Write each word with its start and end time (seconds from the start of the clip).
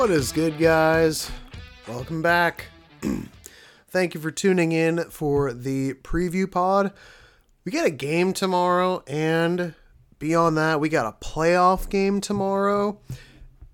What 0.00 0.10
is 0.10 0.32
good, 0.32 0.58
guys? 0.58 1.30
Welcome 1.86 2.22
back. 2.22 2.68
Thank 3.90 4.14
you 4.14 4.20
for 4.20 4.30
tuning 4.30 4.72
in 4.72 5.10
for 5.10 5.52
the 5.52 5.92
preview 5.92 6.50
pod. 6.50 6.94
We 7.66 7.72
got 7.72 7.84
a 7.84 7.90
game 7.90 8.32
tomorrow, 8.32 9.04
and 9.06 9.74
beyond 10.18 10.56
that, 10.56 10.80
we 10.80 10.88
got 10.88 11.04
a 11.04 11.22
playoff 11.22 11.90
game 11.90 12.22
tomorrow. 12.22 12.98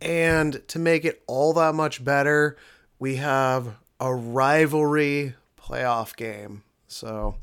And 0.00 0.66
to 0.66 0.80
make 0.80 1.04
it 1.04 1.23
all 1.28 1.52
that 1.52 1.77
much 1.77 2.04
better, 2.04 2.56
we 2.98 3.16
have 3.16 3.77
a 4.00 4.12
rivalry 4.12 5.34
playoff 5.56 6.16
game. 6.16 6.64
So 6.88 7.36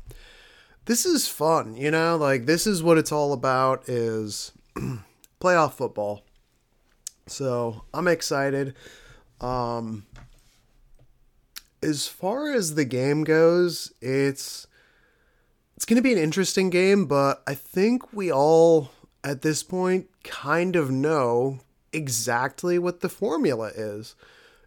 this 0.84 1.06
is 1.06 1.26
fun, 1.26 1.74
you 1.74 1.90
know? 1.90 2.18
Like 2.18 2.44
this 2.44 2.66
is 2.66 2.82
what 2.82 2.98
it's 2.98 3.12
all 3.12 3.32
about 3.32 3.88
is 3.88 4.52
playoff 5.40 5.72
football. 5.72 6.23
So, 7.26 7.84
I'm 7.92 8.08
excited. 8.08 8.74
Um 9.40 10.06
as 11.84 12.08
far 12.08 12.50
as 12.50 12.74
the 12.74 12.84
game 12.84 13.24
goes, 13.24 13.92
it's 14.00 14.66
it's 15.76 15.84
going 15.84 15.96
to 15.96 16.02
be 16.02 16.12
an 16.12 16.18
interesting 16.18 16.70
game, 16.70 17.04
but 17.06 17.42
I 17.46 17.54
think 17.54 18.12
we 18.12 18.32
all 18.32 18.90
at 19.22 19.42
this 19.42 19.62
point 19.62 20.08
kind 20.22 20.76
of 20.76 20.90
know 20.90 21.60
exactly 21.92 22.78
what 22.78 23.00
the 23.00 23.08
formula 23.08 23.70
is. 23.74 24.14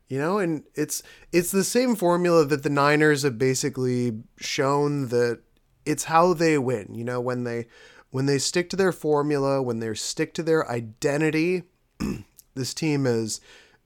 You 0.07 0.19
know, 0.19 0.37
and 0.37 0.63
it's 0.75 1.03
it's 1.33 1.51
the 1.51 1.63
same 1.63 1.95
formula 1.95 2.45
that 2.45 2.63
the 2.63 2.69
Niners 2.69 3.23
have 3.23 3.37
basically 3.37 4.19
shown 4.37 5.09
that 5.09 5.41
it's 5.85 6.05
how 6.05 6.33
they 6.33 6.57
win. 6.57 6.93
You 6.93 7.03
know, 7.03 7.19
when 7.19 7.43
they 7.43 7.67
when 8.11 8.25
they 8.25 8.37
stick 8.37 8.69
to 8.69 8.77
their 8.77 8.93
formula, 8.93 9.61
when 9.61 9.79
they 9.79 9.93
stick 9.95 10.33
to 10.35 10.43
their 10.43 10.69
identity, 10.69 11.63
this 12.57 12.73
team 12.73 13.05
is 13.05 13.39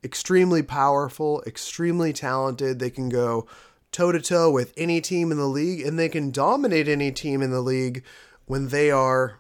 extremely 0.04 0.64
powerful, 0.64 1.44
extremely 1.46 2.14
talented. 2.14 2.80
They 2.80 2.90
can 2.90 3.10
go 3.10 3.48
toe 3.92 4.12
to 4.12 4.22
toe 4.22 4.50
with 4.50 4.74
any 4.78 5.02
team 5.02 5.32
in 5.32 5.38
the 5.38 5.48
league 5.48 5.86
and 5.86 6.00
they 6.00 6.10
can 6.10 6.32
dominate 6.32 6.88
any 6.88 7.12
team 7.12 7.42
in 7.42 7.52
the 7.52 7.62
league 7.62 8.04
when 8.46 8.70
they 8.70 8.90
are 8.90 9.40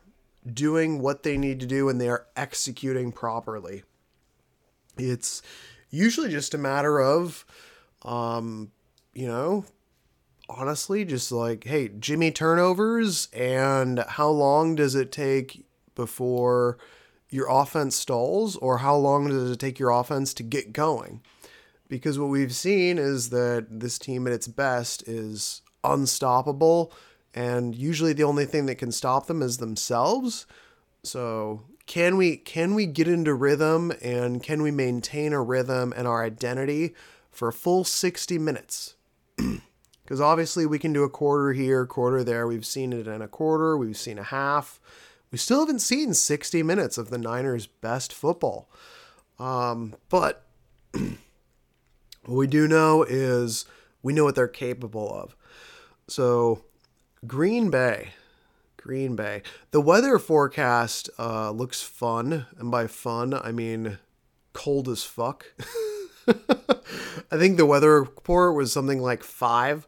doing 0.51 0.99
what 0.99 1.23
they 1.23 1.37
need 1.37 1.59
to 1.59 1.65
do 1.65 1.87
and 1.87 1.99
they 1.99 2.09
are 2.09 2.27
executing 2.35 3.11
properly. 3.11 3.83
It's 4.97 5.41
usually 5.89 6.29
just 6.29 6.53
a 6.53 6.57
matter 6.57 6.99
of 6.99 7.45
um 8.03 8.71
you 9.13 9.27
know, 9.27 9.65
honestly 10.49 11.05
just 11.05 11.31
like, 11.31 11.65
hey, 11.65 11.89
Jimmy 11.89 12.31
turnovers 12.31 13.27
and 13.33 13.99
how 13.99 14.29
long 14.29 14.75
does 14.75 14.95
it 14.95 15.11
take 15.11 15.65
before 15.95 16.77
your 17.31 17.47
offense 17.49 17.95
stalls 17.95 18.55
or 18.57 18.79
how 18.79 18.95
long 18.95 19.29
does 19.29 19.49
it 19.49 19.59
take 19.59 19.79
your 19.79 19.89
offense 19.89 20.33
to 20.35 20.43
get 20.43 20.73
going? 20.73 21.21
Because 21.87 22.19
what 22.19 22.29
we've 22.29 22.53
seen 22.53 22.97
is 22.97 23.31
that 23.31 23.67
this 23.69 23.97
team 23.97 24.27
at 24.27 24.33
its 24.33 24.47
best 24.47 25.07
is 25.07 25.61
unstoppable 25.83 26.93
and 27.33 27.75
usually 27.75 28.13
the 28.13 28.23
only 28.23 28.45
thing 28.45 28.65
that 28.65 28.75
can 28.75 28.91
stop 28.91 29.27
them 29.27 29.41
is 29.41 29.57
themselves. 29.57 30.45
So, 31.03 31.63
can 31.87 32.17
we 32.17 32.37
can 32.37 32.75
we 32.75 32.85
get 32.85 33.07
into 33.07 33.33
rhythm 33.33 33.91
and 34.01 34.43
can 34.43 34.61
we 34.61 34.71
maintain 34.71 35.33
a 35.33 35.41
rhythm 35.41 35.93
and 35.95 36.07
our 36.07 36.23
identity 36.23 36.93
for 37.31 37.47
a 37.47 37.53
full 37.53 37.83
60 37.83 38.37
minutes? 38.37 38.95
Because 40.03 40.19
obviously 40.19 40.65
we 40.65 40.77
can 40.77 40.91
do 40.91 41.03
a 41.03 41.09
quarter 41.09 41.53
here, 41.53 41.85
quarter 41.85 42.21
there. 42.21 42.45
We've 42.45 42.65
seen 42.65 42.91
it 42.91 43.07
in 43.07 43.21
a 43.21 43.29
quarter, 43.29 43.77
we've 43.77 43.95
seen 43.95 44.19
a 44.19 44.23
half. 44.23 44.77
We 45.31 45.37
still 45.37 45.61
haven't 45.61 45.79
seen 45.79 46.13
60 46.13 46.61
minutes 46.63 46.97
of 46.97 47.09
the 47.09 47.17
Niners' 47.17 47.65
best 47.65 48.11
football. 48.13 48.69
Um, 49.39 49.95
but 50.09 50.45
what 50.91 51.15
we 52.25 52.47
do 52.47 52.67
know 52.67 53.03
is 53.03 53.65
we 54.03 54.13
know 54.13 54.25
what 54.25 54.35
they're 54.35 54.47
capable 54.47 55.13
of. 55.13 55.35
So, 56.07 56.65
Green 57.25 57.69
Bay. 57.69 58.09
Green 58.75 59.15
Bay. 59.15 59.41
The 59.71 59.79
weather 59.79 60.19
forecast 60.19 61.09
uh, 61.17 61.51
looks 61.51 61.81
fun. 61.81 62.47
And 62.57 62.69
by 62.69 62.87
fun, 62.87 63.33
I 63.33 63.51
mean 63.51 63.99
cold 64.53 64.89
as 64.89 65.03
fuck. 65.03 65.45
I 66.27 67.37
think 67.37 67.57
the 67.57 67.65
weather 67.65 68.01
report 68.01 68.55
was 68.55 68.73
something 68.73 68.99
like 68.99 69.23
five. 69.23 69.87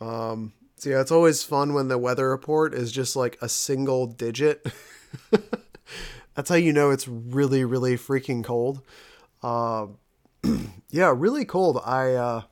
Um, 0.00 0.52
so 0.80 0.88
yeah, 0.88 1.02
it's 1.02 1.12
always 1.12 1.42
fun 1.42 1.74
when 1.74 1.88
the 1.88 1.98
weather 1.98 2.30
report 2.30 2.72
is 2.72 2.90
just 2.90 3.14
like 3.14 3.36
a 3.42 3.50
single 3.50 4.06
digit. 4.06 4.66
That's 6.34 6.48
how 6.48 6.54
you 6.54 6.72
know 6.72 6.88
it's 6.88 7.06
really, 7.06 7.64
really 7.64 7.98
freaking 7.98 8.42
cold. 8.42 8.80
Uh, 9.42 9.88
yeah, 10.90 11.12
really 11.14 11.44
cold. 11.44 11.82
I 11.84 12.14
uh, 12.14 12.42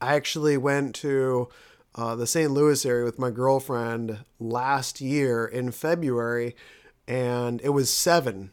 I 0.00 0.16
actually 0.16 0.56
went 0.56 0.96
to 0.96 1.48
uh, 1.94 2.16
the 2.16 2.26
St. 2.26 2.50
Louis 2.50 2.84
area 2.84 3.04
with 3.04 3.16
my 3.16 3.30
girlfriend 3.30 4.24
last 4.40 5.00
year 5.00 5.46
in 5.46 5.70
February, 5.70 6.56
and 7.06 7.60
it 7.60 7.68
was 7.68 7.90
seven. 7.90 8.50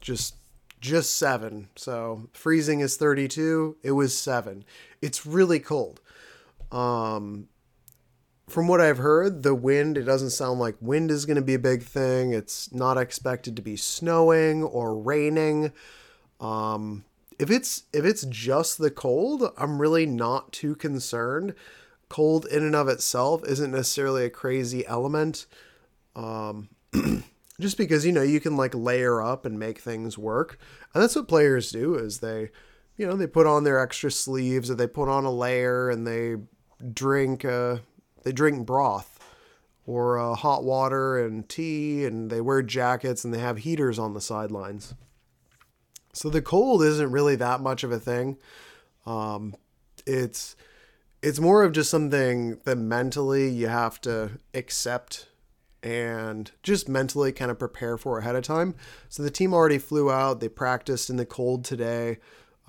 Just 0.00 0.36
just 0.80 1.14
seven. 1.14 1.68
So 1.76 2.30
freezing 2.32 2.80
is 2.80 2.96
32. 2.96 3.76
It 3.82 3.92
was 3.92 4.16
seven. 4.16 4.64
It's 5.02 5.26
really 5.26 5.60
cold. 5.60 6.00
Um, 6.72 7.48
from 8.50 8.66
what 8.66 8.80
I've 8.80 8.98
heard, 8.98 9.42
the 9.42 9.54
wind, 9.54 9.96
it 9.96 10.02
doesn't 10.02 10.30
sound 10.30 10.58
like 10.58 10.76
wind 10.80 11.10
is 11.10 11.24
going 11.24 11.36
to 11.36 11.42
be 11.42 11.54
a 11.54 11.58
big 11.58 11.82
thing. 11.82 12.32
It's 12.32 12.72
not 12.72 12.98
expected 12.98 13.56
to 13.56 13.62
be 13.62 13.76
snowing 13.76 14.62
or 14.62 14.98
raining. 14.98 15.72
Um, 16.40 17.04
if 17.38 17.50
it's 17.50 17.84
if 17.92 18.04
it's 18.04 18.26
just 18.26 18.78
the 18.78 18.90
cold, 18.90 19.50
I'm 19.56 19.80
really 19.80 20.04
not 20.04 20.52
too 20.52 20.74
concerned. 20.74 21.54
Cold 22.08 22.44
in 22.46 22.64
and 22.64 22.74
of 22.74 22.88
itself 22.88 23.42
isn't 23.46 23.70
necessarily 23.70 24.24
a 24.24 24.30
crazy 24.30 24.86
element. 24.86 25.46
Um, 26.16 26.70
just 27.60 27.78
because 27.78 28.04
you 28.04 28.12
know 28.12 28.22
you 28.22 28.40
can 28.40 28.56
like 28.56 28.74
layer 28.74 29.22
up 29.22 29.46
and 29.46 29.58
make 29.58 29.78
things 29.78 30.18
work, 30.18 30.58
and 30.92 31.02
that's 31.02 31.14
what 31.14 31.28
players 31.28 31.70
do. 31.70 31.94
Is 31.94 32.18
they, 32.18 32.50
you 32.96 33.06
know, 33.06 33.16
they 33.16 33.28
put 33.28 33.46
on 33.46 33.64
their 33.64 33.78
extra 33.78 34.10
sleeves 34.10 34.70
or 34.70 34.74
they 34.74 34.88
put 34.88 35.08
on 35.08 35.24
a 35.24 35.30
layer 35.30 35.88
and 35.88 36.06
they 36.06 36.36
drink 36.92 37.44
uh, 37.44 37.78
they 38.22 38.32
drink 38.32 38.66
broth 38.66 39.18
or 39.86 40.18
uh, 40.18 40.34
hot 40.34 40.62
water 40.62 41.18
and 41.18 41.48
tea, 41.48 42.04
and 42.04 42.30
they 42.30 42.40
wear 42.40 42.62
jackets 42.62 43.24
and 43.24 43.34
they 43.34 43.38
have 43.38 43.58
heaters 43.58 43.98
on 43.98 44.14
the 44.14 44.20
sidelines. 44.20 44.94
So 46.12 46.28
the 46.28 46.42
cold 46.42 46.82
isn't 46.82 47.10
really 47.10 47.36
that 47.36 47.60
much 47.60 47.82
of 47.82 47.92
a 47.92 47.98
thing. 47.98 48.36
Um, 49.06 49.54
it's 50.06 50.56
it's 51.22 51.38
more 51.38 51.64
of 51.64 51.72
just 51.72 51.90
something 51.90 52.58
that 52.64 52.76
mentally 52.76 53.48
you 53.48 53.68
have 53.68 54.00
to 54.02 54.38
accept 54.54 55.28
and 55.82 56.50
just 56.62 56.88
mentally 56.88 57.32
kind 57.32 57.50
of 57.50 57.58
prepare 57.58 57.96
for 57.96 58.18
ahead 58.18 58.36
of 58.36 58.44
time. 58.44 58.74
So 59.08 59.22
the 59.22 59.30
team 59.30 59.54
already 59.54 59.78
flew 59.78 60.10
out. 60.10 60.40
They 60.40 60.48
practiced 60.48 61.10
in 61.10 61.16
the 61.16 61.26
cold 61.26 61.64
today. 61.64 62.18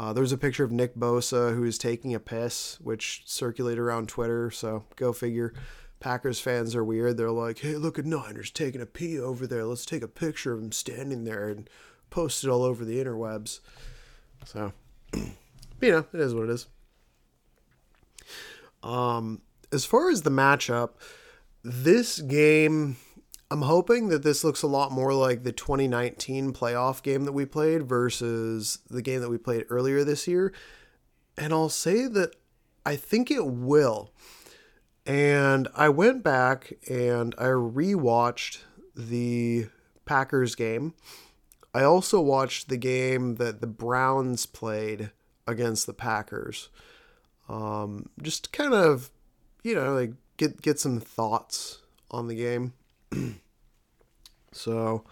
Uh, 0.01 0.12
there's 0.12 0.31
a 0.31 0.38
picture 0.38 0.63
of 0.63 0.72
Nick 0.72 0.95
Bosa 0.95 1.53
who 1.53 1.63
is 1.63 1.78
taking 1.78 2.16
a 2.16 2.19
piss, 2.19 2.79
which 2.81 3.22
circulated 3.28 3.78
around 3.78 4.09
Twitter. 4.09 4.50
So 4.50 4.84
go 4.95 5.13
figure. 5.13 5.53
Packers 6.00 6.39
fans 6.39 6.75
are 6.75 6.84
weird. 6.84 7.17
They're 7.17 7.29
like, 7.29 7.59
"Hey, 7.59 7.75
look 7.75 8.00
at 8.00 8.06
Niners 8.06 8.50
taking 8.50 8.81
a 8.81 8.88
pee 8.88 9.19
over 9.19 9.45
there. 9.45 9.63
Let's 9.63 9.85
take 9.85 10.01
a 10.01 10.07
picture 10.07 10.53
of 10.53 10.59
him 10.59 10.72
standing 10.72 11.23
there 11.23 11.50
and 11.50 11.69
post 12.09 12.44
it 12.44 12.50
all 12.50 12.63
over 12.63 12.84
the 12.84 12.97
interwebs." 12.97 13.59
So, 14.44 14.73
you 15.14 15.91
know, 15.91 16.05
it 16.11 16.20
is 16.20 16.34
what 16.34 16.46
it 16.46 16.49
is. 16.49 16.66
Um, 18.81 19.43
as 19.72 19.85
far 19.85 20.09
as 20.09 20.23
the 20.23 20.31
matchup, 20.31 20.93
this 21.64 22.20
game 22.22 22.97
I'm 23.51 23.63
hoping 23.63 24.07
that 24.07 24.23
this 24.23 24.45
looks 24.45 24.61
a 24.61 24.67
lot 24.67 24.93
more 24.93 25.13
like 25.13 25.43
the 25.43 25.51
2019 25.51 26.53
playoff 26.53 27.03
game 27.03 27.25
that 27.25 27.33
we 27.33 27.45
played 27.45 27.83
versus 27.83 28.79
the 28.89 29.01
game 29.01 29.19
that 29.19 29.29
we 29.29 29.37
played 29.37 29.65
earlier 29.69 30.05
this 30.05 30.25
year. 30.25 30.53
And 31.37 31.51
I'll 31.51 31.67
say 31.67 32.07
that 32.07 32.33
I 32.85 32.95
think 32.95 33.29
it 33.29 33.45
will. 33.45 34.13
And 35.05 35.67
I 35.75 35.89
went 35.89 36.23
back 36.23 36.71
and 36.89 37.35
I 37.37 37.47
rewatched 37.47 38.59
the 38.95 39.67
Packers 40.05 40.55
game. 40.55 40.93
I 41.73 41.83
also 41.83 42.21
watched 42.21 42.69
the 42.69 42.77
game 42.77 43.35
that 43.35 43.59
the 43.59 43.67
Browns 43.67 44.45
played 44.45 45.11
against 45.45 45.87
the 45.87 45.93
Packers. 45.93 46.69
Um, 47.49 48.07
just 48.21 48.53
kind 48.53 48.73
of, 48.73 49.11
you 49.61 49.75
know, 49.75 49.93
like 49.93 50.13
get 50.37 50.61
get 50.61 50.79
some 50.79 51.01
thoughts 51.01 51.79
on 52.09 52.29
the 52.29 52.35
game. 52.35 52.75
so, 54.52 55.03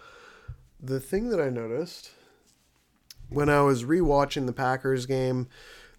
the 0.80 1.00
thing 1.00 1.28
that 1.30 1.40
I 1.40 1.50
noticed 1.50 2.10
when 3.28 3.48
I 3.48 3.60
was 3.62 3.84
rewatching 3.84 4.46
the 4.46 4.52
Packers 4.52 5.06
game, 5.06 5.48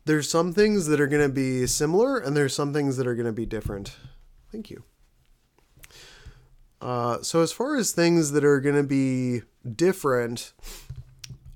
there's 0.06 0.30
some 0.30 0.53
things 0.53 0.88
that 0.88 1.00
are 1.00 1.07
going 1.07 1.21
to 1.27 1.33
be 1.33 1.68
similar 1.68 2.18
and 2.18 2.36
there's 2.36 2.56
some 2.56 2.74
things 2.74 2.98
that 2.98 3.07
are 3.07 3.15
going 3.15 3.25
to 3.27 3.31
be 3.31 3.45
different. 3.45 3.95
Thank 4.51 4.69
you. 4.69 4.83
Uh, 6.81 7.21
so, 7.21 7.42
as 7.42 7.51
far 7.51 7.75
as 7.75 7.92
things 7.92 8.31
that 8.31 8.44
are 8.44 8.59
going 8.59 8.75
to 8.75 8.83
be 8.83 9.44
different, 9.75 10.53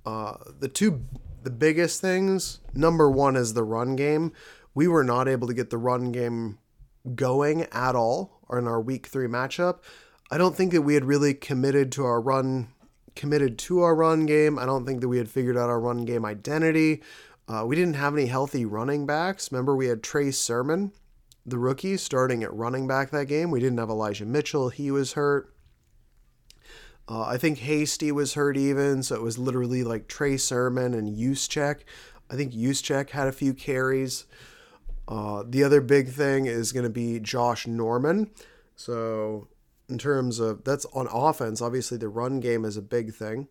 Uh, 0.06 0.38
the 0.59 0.68
two, 0.68 1.01
the 1.42 1.50
biggest 1.50 2.00
things. 2.00 2.59
Number 2.75 3.09
one 3.09 3.36
is 3.36 3.56
the 3.56 3.63
run 3.63 3.95
game. 3.95 4.33
We 4.75 4.88
were 4.88 5.03
not 5.03 5.27
able 5.27 5.47
to 5.47 5.53
get 5.53 5.71
the 5.71 5.80
run 5.80 6.12
game 6.12 6.59
going 7.15 7.63
at 7.71 7.95
all 7.95 8.42
in 8.51 8.68
our 8.68 8.80
week 8.80 9.07
three 9.07 9.27
matchup. 9.27 9.80
I 10.31 10.38
don't 10.38 10.56
think 10.56 10.72
that 10.72 10.81
we 10.81 10.95
had 10.95 11.06
really 11.06 11.33
committed 11.33 11.92
to 11.94 12.06
our 12.06 12.19
run 12.19 12.69
committed 13.16 13.57
to 13.57 13.81
our 13.81 13.95
run 13.95 14.25
game. 14.25 14.60
I 14.60 14.66
don't 14.66 14.86
think 14.86 15.01
that 15.01 15.07
we 15.07 15.18
had 15.18 15.30
figured 15.30 15.57
out 15.57 15.69
our 15.69 15.80
run 15.80 16.04
game 16.06 16.25
identity. 16.25 17.01
Uh, 17.48 17.63
we 17.66 17.75
didn't 17.75 17.95
have 17.95 18.13
any 18.13 18.25
healthy 18.25 18.66
running 18.66 19.06
backs. 19.06 19.51
Remember, 19.51 19.75
we 19.75 19.88
had 19.88 20.04
Trey 20.04 20.31
Sermon, 20.31 20.92
the 21.45 21.57
rookie, 21.57 21.95
starting 21.95 22.44
at 22.44 22.54
running 22.54 22.88
back 22.88 23.12
that 23.12 23.27
game. 23.27 23.51
We 23.51 23.60
didn't 23.60 23.77
have 23.77 23.89
Elijah 23.89 24.25
Mitchell. 24.25 24.69
He 24.69 24.92
was 24.92 25.13
hurt. 25.13 25.54
Uh, 27.07 27.21
I 27.21 27.38
think 27.38 27.60
Hasty 27.60 28.12
was 28.12 28.33
hurt 28.33 28.57
even, 28.57 29.04
so 29.04 29.16
it 29.16 29.21
was 29.21 29.38
literally 29.38 29.83
like 29.83 30.07
Trey 30.07 30.38
Sermon 30.38 30.95
and 30.95 31.16
Juszczyk. 31.16 31.81
I 32.31 32.36
think 32.36 32.51
Juszczyk 32.51 33.12
had 33.12 33.28
a 33.28 33.31
few 33.31 33.54
carries. 33.54 34.25
Uh, 35.07 35.44
the 35.48 35.63
other 35.63 35.81
big 35.81 36.10
thing 36.10 36.48
is 36.48 36.71
going 36.71 36.83
to 36.83 36.89
be 36.89 37.19
Josh 37.19 37.68
Norman. 37.68 38.31
So, 38.75 39.48
in 39.89 39.97
terms 39.97 40.39
of 40.39 40.63
that's 40.63 40.85
on 40.93 41.07
offense, 41.11 41.61
obviously 41.61 41.97
the 41.97 42.09
run 42.09 42.39
game 42.39 42.65
is 42.65 42.77
a 42.77 42.81
big 42.81 43.13
thing. 43.13 43.47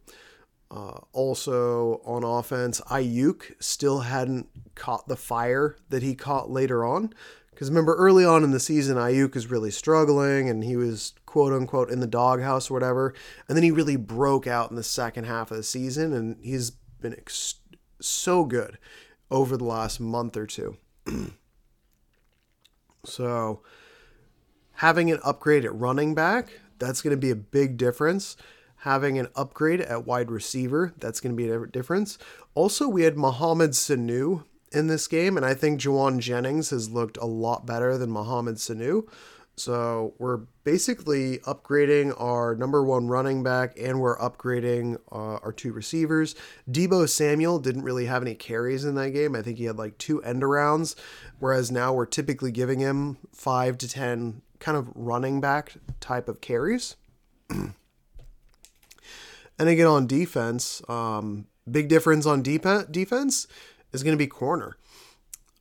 Uh, 0.70 0.98
also 1.12 2.00
on 2.04 2.24
offense, 2.24 2.80
Aiyuk 2.90 3.52
still 3.60 4.00
hadn't 4.00 4.48
caught 4.74 5.06
the 5.06 5.16
fire 5.16 5.76
that 5.90 6.02
he 6.02 6.14
caught 6.14 6.50
later 6.50 6.84
on. 6.84 7.12
Because 7.50 7.68
remember, 7.68 7.94
early 7.94 8.24
on 8.24 8.42
in 8.42 8.50
the 8.50 8.58
season, 8.58 8.96
Aiyuk 8.96 9.36
is 9.36 9.46
really 9.46 9.70
struggling 9.70 10.48
and 10.48 10.64
he 10.64 10.76
was 10.76 11.12
quote 11.26 11.52
unquote 11.52 11.90
in 11.90 12.00
the 12.00 12.06
doghouse 12.06 12.70
or 12.70 12.74
whatever. 12.74 13.14
And 13.48 13.56
then 13.56 13.62
he 13.62 13.70
really 13.70 13.96
broke 13.96 14.48
out 14.48 14.70
in 14.70 14.76
the 14.76 14.82
second 14.82 15.24
half 15.24 15.52
of 15.52 15.56
the 15.56 15.62
season 15.62 16.12
and 16.12 16.36
he's 16.42 16.70
been 16.70 17.12
ex- 17.12 17.60
so 18.00 18.44
good 18.44 18.78
over 19.30 19.56
the 19.56 19.64
last 19.64 20.00
month 20.00 20.36
or 20.36 20.46
two. 20.46 20.76
so, 23.04 23.62
having 24.84 25.10
an 25.10 25.18
upgrade 25.24 25.64
at 25.64 25.74
running 25.74 26.14
back, 26.14 26.46
that's 26.78 27.00
going 27.00 27.10
to 27.10 27.16
be 27.16 27.30
a 27.30 27.34
big 27.34 27.78
difference. 27.78 28.36
Having 28.80 29.18
an 29.18 29.28
upgrade 29.34 29.80
at 29.80 30.04
wide 30.04 30.30
receiver, 30.30 30.92
that's 30.98 31.20
going 31.20 31.34
to 31.34 31.42
be 31.42 31.48
a 31.48 31.66
difference. 31.66 32.18
Also, 32.54 32.86
we 32.86 33.04
had 33.04 33.16
Mohamed 33.16 33.70
Sanu 33.70 34.44
in 34.72 34.88
this 34.88 35.08
game, 35.08 35.38
and 35.38 35.46
I 35.46 35.54
think 35.54 35.80
Jauan 35.80 36.18
Jennings 36.18 36.68
has 36.68 36.90
looked 36.90 37.16
a 37.16 37.24
lot 37.24 37.64
better 37.64 37.96
than 37.96 38.10
Mohamed 38.10 38.56
Sanu. 38.56 39.08
So 39.56 40.12
we're 40.18 40.42
basically 40.64 41.38
upgrading 41.38 42.20
our 42.20 42.54
number 42.54 42.84
one 42.84 43.06
running 43.06 43.42
back 43.42 43.78
and 43.78 44.00
we're 44.00 44.18
upgrading 44.18 44.96
uh, 45.12 45.36
our 45.36 45.52
two 45.52 45.72
receivers. 45.72 46.34
Deebo 46.68 47.08
Samuel 47.08 47.60
didn't 47.60 47.84
really 47.84 48.06
have 48.06 48.20
any 48.20 48.34
carries 48.34 48.84
in 48.84 48.96
that 48.96 49.10
game. 49.10 49.36
I 49.36 49.42
think 49.42 49.58
he 49.58 49.64
had 49.64 49.78
like 49.78 49.96
two 49.96 50.20
end 50.24 50.42
arounds, 50.42 50.96
whereas 51.38 51.70
now 51.70 51.94
we're 51.94 52.04
typically 52.04 52.50
giving 52.50 52.80
him 52.80 53.16
five 53.32 53.78
to 53.78 53.88
10 53.88 54.42
kind 54.58 54.76
of 54.76 54.90
running 54.94 55.40
back 55.40 55.74
type 56.00 56.28
of 56.28 56.40
carries. 56.40 56.96
and 57.50 57.74
again, 59.58 59.86
on 59.86 60.06
defense, 60.06 60.82
um, 60.88 61.46
big 61.70 61.88
difference 61.88 62.26
on 62.26 62.42
deep- 62.42 62.66
defense 62.90 63.46
is 63.92 64.02
going 64.02 64.14
to 64.14 64.18
be 64.18 64.26
corner. 64.26 64.76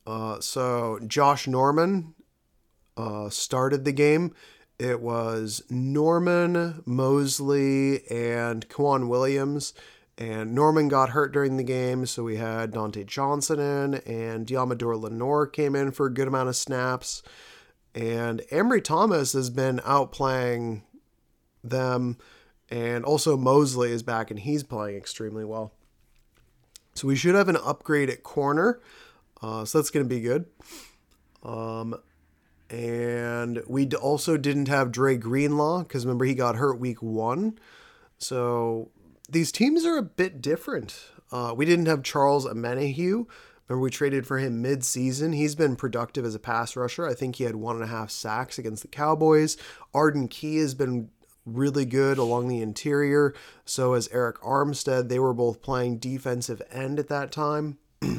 Uh, 0.05 0.39
so 0.39 0.99
Josh 1.07 1.47
Norman 1.47 2.13
uh, 2.97 3.29
started 3.29 3.85
the 3.85 3.91
game. 3.91 4.33
It 4.79 5.01
was 5.01 5.63
Norman, 5.69 6.81
Moseley, 6.85 8.05
and 8.09 8.67
K'Waun 8.67 9.07
Williams. 9.07 9.73
And 10.17 10.53
Norman 10.53 10.89
got 10.89 11.09
hurt 11.09 11.31
during 11.31 11.57
the 11.57 11.63
game, 11.63 12.05
so 12.05 12.23
we 12.23 12.35
had 12.35 12.71
Dontae 12.71 13.05
Johnson 13.05 13.59
in, 13.59 13.95
and 14.05 14.45
Deommodore 14.45 14.99
Lenoir 14.99 15.47
came 15.47 15.75
in 15.75 15.91
for 15.91 16.05
a 16.05 16.13
good 16.13 16.27
amount 16.27 16.49
of 16.49 16.55
snaps. 16.55 17.23
And 17.95 18.41
Ambry 18.51 18.83
Thomas 18.83 19.33
has 19.33 19.49
been 19.49 19.79
outplaying 19.79 20.81
them, 21.63 22.17
and 22.69 23.05
also 23.05 23.37
Moseley 23.37 23.91
is 23.91 24.03
back, 24.03 24.31
and 24.31 24.39
he's 24.39 24.63
playing 24.63 24.97
extremely 24.97 25.45
well. 25.45 25.73
So 26.95 27.07
we 27.07 27.15
should 27.15 27.35
have 27.35 27.49
an 27.49 27.57
upgrade 27.57 28.09
at 28.09 28.23
corner. 28.23 28.79
Uh, 29.41 29.65
so 29.65 29.77
that's 29.77 29.89
going 29.89 30.05
to 30.05 30.09
be 30.09 30.21
good. 30.21 30.45
Um, 31.43 31.95
and 32.69 33.61
we 33.67 33.87
also 33.89 34.37
didn't 34.37 34.67
have 34.67 34.91
Dre 34.91 35.17
Greenlaw 35.17 35.83
because 35.83 36.05
remember 36.05 36.25
he 36.25 36.33
got 36.33 36.55
hurt 36.55 36.79
week 36.79 37.01
one. 37.01 37.59
So 38.17 38.89
these 39.29 39.51
teams 39.51 39.85
are 39.85 39.97
a 39.97 40.03
bit 40.03 40.41
different. 40.41 40.99
Uh, 41.31 41.53
we 41.55 41.65
didn't 41.65 41.87
have 41.87 42.03
Charles 42.03 42.45
Omenihu. 42.45 43.27
Remember 43.67 43.83
we 43.83 43.89
traded 43.89 44.27
for 44.27 44.39
him 44.39 44.61
mid-season. 44.61 45.33
He's 45.33 45.55
been 45.55 45.75
productive 45.75 46.25
as 46.25 46.35
a 46.35 46.39
pass 46.39 46.75
rusher. 46.75 47.07
I 47.07 47.13
think 47.13 47.37
he 47.37 47.45
had 47.45 47.55
one 47.55 47.75
and 47.75 47.85
a 47.85 47.87
half 47.87 48.11
sacks 48.11 48.59
against 48.59 48.81
the 48.81 48.89
Cowboys. 48.89 49.57
Arden 49.93 50.27
Key 50.27 50.57
has 50.57 50.73
been 50.73 51.09
really 51.45 51.85
good 51.85 52.17
along 52.17 52.47
the 52.47 52.61
interior. 52.61 53.33
So 53.65 53.93
as 53.93 54.07
Arik 54.09 54.37
Armstead, 54.39 55.09
they 55.09 55.19
were 55.19 55.33
both 55.33 55.61
playing 55.61 55.97
defensive 55.97 56.61
end 56.71 56.99
at 56.99 57.09
that 57.09 57.31
time. 57.31 57.77
uh, 58.01 58.17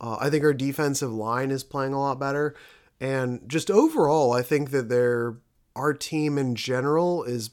I 0.00 0.30
think 0.30 0.44
our 0.44 0.54
defensive 0.54 1.12
line 1.12 1.50
is 1.50 1.64
playing 1.64 1.92
a 1.92 2.00
lot 2.00 2.18
better, 2.18 2.54
and 3.00 3.40
just 3.48 3.70
overall, 3.70 4.32
I 4.32 4.42
think 4.42 4.70
that 4.70 4.88
their 4.88 5.36
our 5.74 5.94
team 5.94 6.38
in 6.38 6.54
general 6.54 7.24
is 7.24 7.50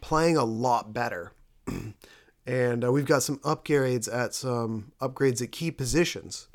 playing 0.00 0.36
a 0.36 0.44
lot 0.44 0.92
better. 0.92 1.32
and 2.46 2.84
uh, 2.84 2.92
we've 2.92 3.06
got 3.06 3.22
some 3.22 3.38
upgrades 3.38 4.12
at 4.12 4.34
some 4.34 4.92
upgrades 5.00 5.40
at 5.40 5.52
key 5.52 5.70
positions. 5.70 6.48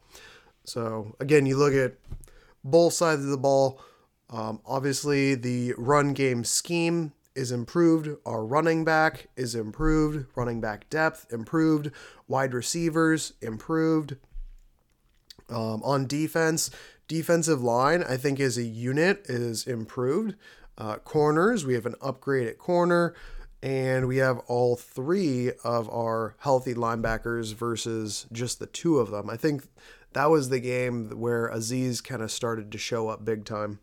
So 0.70 1.16
again, 1.20 1.46
you 1.46 1.58
look 1.58 1.74
at 1.74 1.94
both 2.64 2.94
sides 2.94 3.24
of 3.24 3.30
the 3.30 3.38
ball. 3.38 3.82
Um, 4.30 4.62
obviously, 4.66 5.34
the 5.36 5.74
run 5.78 6.14
game 6.14 6.44
scheme 6.44 7.14
is 7.36 7.52
improved. 7.52 8.10
Our 8.26 8.46
running 8.46 8.86
back 8.86 9.30
is 9.36 9.56
improved. 9.56 10.28
Running 10.36 10.62
back 10.62 10.90
depth 10.90 11.26
improved. 11.32 11.90
Wide 12.28 12.54
receivers 12.54 13.34
improved. 13.42 14.18
Um, 15.50 15.82
on 15.84 16.06
defense, 16.06 16.70
defensive 17.08 17.64
line, 17.64 18.04
I 18.04 18.18
think 18.18 18.40
as 18.40 18.58
a 18.58 18.64
unit 18.64 19.26
is 19.26 19.66
improved. 19.66 20.36
Uh, 20.78 20.98
corners, 20.98 21.66
we 21.66 21.74
have 21.74 21.88
an 21.88 21.96
upgrade 22.02 22.48
at 22.48 22.60
corner, 22.60 23.16
and 23.64 24.08
we 24.08 24.18
have 24.18 24.38
all 24.48 24.76
three 24.76 25.52
of 25.64 25.90
our 25.90 26.36
healthy 26.40 26.76
linebackers 26.76 27.56
versus 27.56 28.28
just 28.32 28.60
the 28.60 28.68
two 28.68 29.00
of 29.00 29.10
them. 29.10 29.28
I 29.28 29.38
think 29.38 29.64
that 30.14 30.30
was 30.30 30.50
the 30.50 30.60
game 30.60 31.10
where 31.20 31.50
Azeez 31.50 32.04
kind 32.04 32.22
of 32.22 32.32
started 32.32 32.72
to 32.72 32.78
show 32.78 33.10
up 33.10 33.26
big 33.26 33.46
time. 33.46 33.80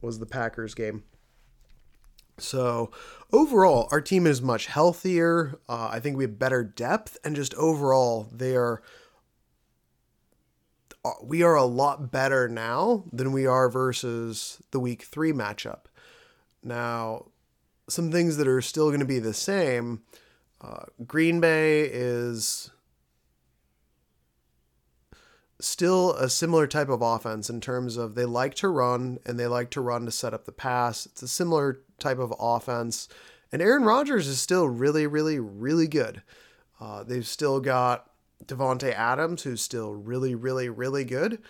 Was 0.00 0.18
the 0.18 0.26
Packers 0.26 0.74
game. 0.74 1.04
So 2.38 2.90
overall, 3.32 3.88
our 3.90 4.00
team 4.00 4.26
is 4.26 4.42
much 4.42 4.66
healthier. 4.66 5.58
Uh, 5.68 5.88
I 5.90 6.00
think 6.00 6.16
we 6.16 6.24
have 6.24 6.38
better 6.38 6.62
depth, 6.62 7.16
and 7.24 7.34
just 7.34 7.54
overall, 7.54 8.28
they 8.32 8.54
are 8.54 8.82
uh, 11.04 11.12
we 11.22 11.42
are 11.42 11.54
a 11.54 11.64
lot 11.64 12.10
better 12.10 12.48
now 12.48 13.04
than 13.12 13.32
we 13.32 13.46
are 13.46 13.68
versus 13.68 14.60
the 14.72 14.80
week 14.80 15.02
three 15.02 15.32
matchup. 15.32 15.84
Now, 16.62 17.26
some 17.88 18.10
things 18.10 18.36
that 18.38 18.48
are 18.48 18.62
still 18.62 18.88
going 18.88 19.00
to 19.00 19.06
be 19.06 19.18
the 19.18 19.34
same. 19.34 20.02
Uh, 20.60 20.84
Green 21.06 21.40
Bay 21.40 21.82
is 21.82 22.70
still 25.60 26.12
a 26.14 26.28
similar 26.28 26.66
type 26.66 26.88
of 26.88 27.02
offense 27.02 27.48
in 27.48 27.60
terms 27.60 27.96
of 27.96 28.14
they 28.14 28.24
like 28.24 28.54
to 28.56 28.68
run 28.68 29.18
and 29.24 29.38
they 29.38 29.46
like 29.46 29.70
to 29.70 29.80
run 29.80 30.04
to 30.04 30.10
set 30.10 30.34
up 30.34 30.44
the 30.44 30.52
pass. 30.52 31.06
It's 31.06 31.22
a 31.22 31.28
similar 31.28 31.80
type 31.98 32.18
of 32.18 32.34
offense. 32.38 33.08
And 33.52 33.62
Aaron 33.62 33.84
Rodgers 33.84 34.26
is 34.26 34.40
still 34.40 34.68
really, 34.68 35.06
really, 35.06 35.38
really 35.38 35.86
good. 35.86 36.22
Uh, 36.80 37.04
they've 37.04 37.26
still 37.26 37.60
got 37.60 38.10
Davante 38.44 38.92
Adams, 38.92 39.42
who's 39.42 39.62
still 39.62 39.94
really, 39.94 40.34
really, 40.34 40.68
really 40.68 41.04
good. 41.04 41.40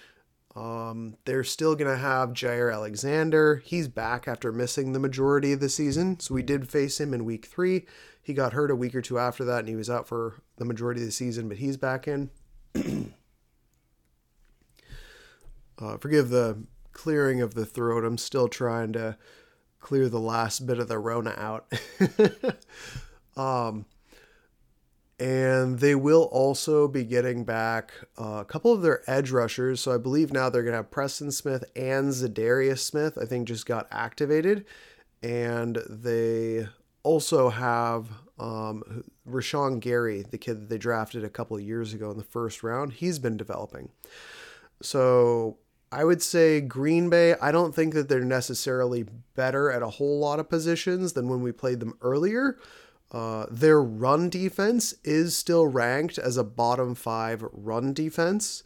Um, 0.55 1.17
they're 1.25 1.43
still 1.43 1.75
going 1.75 1.91
to 1.91 1.97
have 1.97 2.31
Jaire 2.31 2.73
Alexander. 2.73 3.63
He's 3.65 3.89
back 3.89 4.29
after 4.29 4.53
missing 4.53 4.93
the 4.93 5.01
majority 5.01 5.53
of 5.53 5.61
the 5.61 5.69
season. 5.69 6.21
So 6.21 6.35
we 6.35 6.43
did 6.43 6.69
face 6.69 7.01
him 7.01 7.13
in 7.13 7.25
week 7.25 7.47
three. 7.47 7.87
He 8.23 8.35
got 8.35 8.53
hurt 8.53 8.71
a 8.71 8.77
week 8.77 8.95
or 8.95 9.03
two 9.03 9.19
after 9.19 9.45
that, 9.45 9.61
and 9.61 9.69
he 9.69 9.75
was 9.75 9.91
out 9.91 10.07
for 10.07 10.43
the 10.57 10.65
majority 10.65 11.01
of 11.01 11.07
the 11.07 11.13
season, 11.13 11.49
but 11.49 11.59
he's 11.59 11.77
back 11.77 12.07
in. 12.07 12.31
Uh, 15.79 15.97
forgive 15.97 16.31
the 16.31 16.65
clearing 16.93 17.41
of 17.41 17.55
the 17.55 17.67
throat. 17.67 18.05
I'm 18.05 18.19
still 18.19 18.49
trying 18.49 18.93
to 18.95 19.17
clear 19.81 20.09
the 20.09 20.21
last 20.21 20.67
bit 20.67 20.79
of 20.79 20.89
the 20.89 20.99
Rona 20.99 21.35
out. 21.37 21.73
um, 23.37 23.85
and 25.21 25.79
they 25.79 25.95
will 25.95 26.25
also 26.25 26.89
be 26.89 27.05
getting 27.05 27.45
back 27.45 27.93
uh, 28.19 28.39
a 28.41 28.45
couple 28.45 28.73
of 28.73 28.83
their 28.83 29.03
edge 29.09 29.31
rushers. 29.31 29.81
So 29.81 29.95
I 29.95 29.99
believe 29.99 30.33
now 30.33 30.49
they're 30.49 30.63
going 30.63 30.73
to 30.73 30.79
have 30.79 30.91
Preston 30.91 31.31
Smith 31.31 31.65
and 31.77 32.11
Za'Darius 32.11 32.81
Smith. 32.81 33.19
I 33.21 33.25
think 33.25 33.47
just 33.47 33.67
got 33.67 33.87
activated, 33.91 34.65
and 35.23 35.79
they 35.89 36.67
also 37.03 37.51
have 37.51 38.09
um, 38.39 39.05
Rashan 39.29 39.79
Gary, 39.81 40.25
the 40.29 40.39
kid 40.39 40.63
that 40.63 40.69
they 40.69 40.79
drafted 40.79 41.23
a 41.23 41.31
couple 41.31 41.57
of 41.57 41.63
years 41.63 41.95
ago 41.95 42.11
in 42.11 42.17
the 42.17 42.25
first 42.25 42.63
round. 42.63 42.95
He's 42.95 43.19
been 43.19 43.37
developing. 43.37 43.91
So 44.83 45.59
I 45.95 46.03
would 46.03 46.23
say 46.23 46.61
Green 46.61 47.09
Bay, 47.09 47.37
I 47.41 47.53
don't 47.53 47.73
think 47.73 47.95
that 47.95 48.09
they're 48.09 48.25
necessarily 48.25 49.05
better 49.37 49.71
at 49.71 49.81
a 49.81 49.91
whole 49.91 50.19
lot 50.19 50.41
of 50.41 50.49
positions 50.49 51.13
than 51.13 51.29
when 51.29 51.41
we 51.41 51.53
played 51.53 51.79
them 51.79 51.97
earlier. 52.03 52.59
Uh, 53.13 53.47
their 53.49 53.81
run 53.81 54.29
defense 54.29 54.95
is 55.05 55.37
still 55.37 55.69
ranked 55.69 56.19
as 56.19 56.37
a 56.37 56.43
bottom 56.43 56.97
five 56.97 57.45
run 57.53 57.93
defense, 57.93 58.65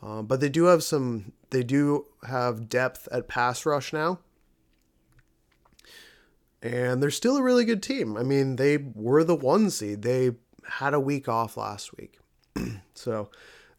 uh, 0.00 0.22
but 0.22 0.38
they 0.38 0.48
do 0.48 0.66
have 0.66 0.84
some. 0.84 1.32
They 1.50 1.64
do 1.64 2.06
have 2.28 2.68
depth 2.68 3.08
at 3.10 3.26
pass 3.26 3.66
rush 3.66 3.92
now, 3.92 4.20
and 6.62 7.02
they're 7.02 7.10
still 7.10 7.36
a 7.36 7.42
really 7.42 7.64
good 7.64 7.82
team. 7.82 8.16
I 8.16 8.22
mean, 8.22 8.54
they 8.54 8.76
were 8.76 9.24
the 9.24 9.34
one 9.34 9.70
seed. 9.70 10.02
They 10.02 10.36
had 10.68 10.94
a 10.94 11.00
week 11.00 11.28
off 11.28 11.56
last 11.56 11.96
week, 11.96 12.20
so 12.94 13.28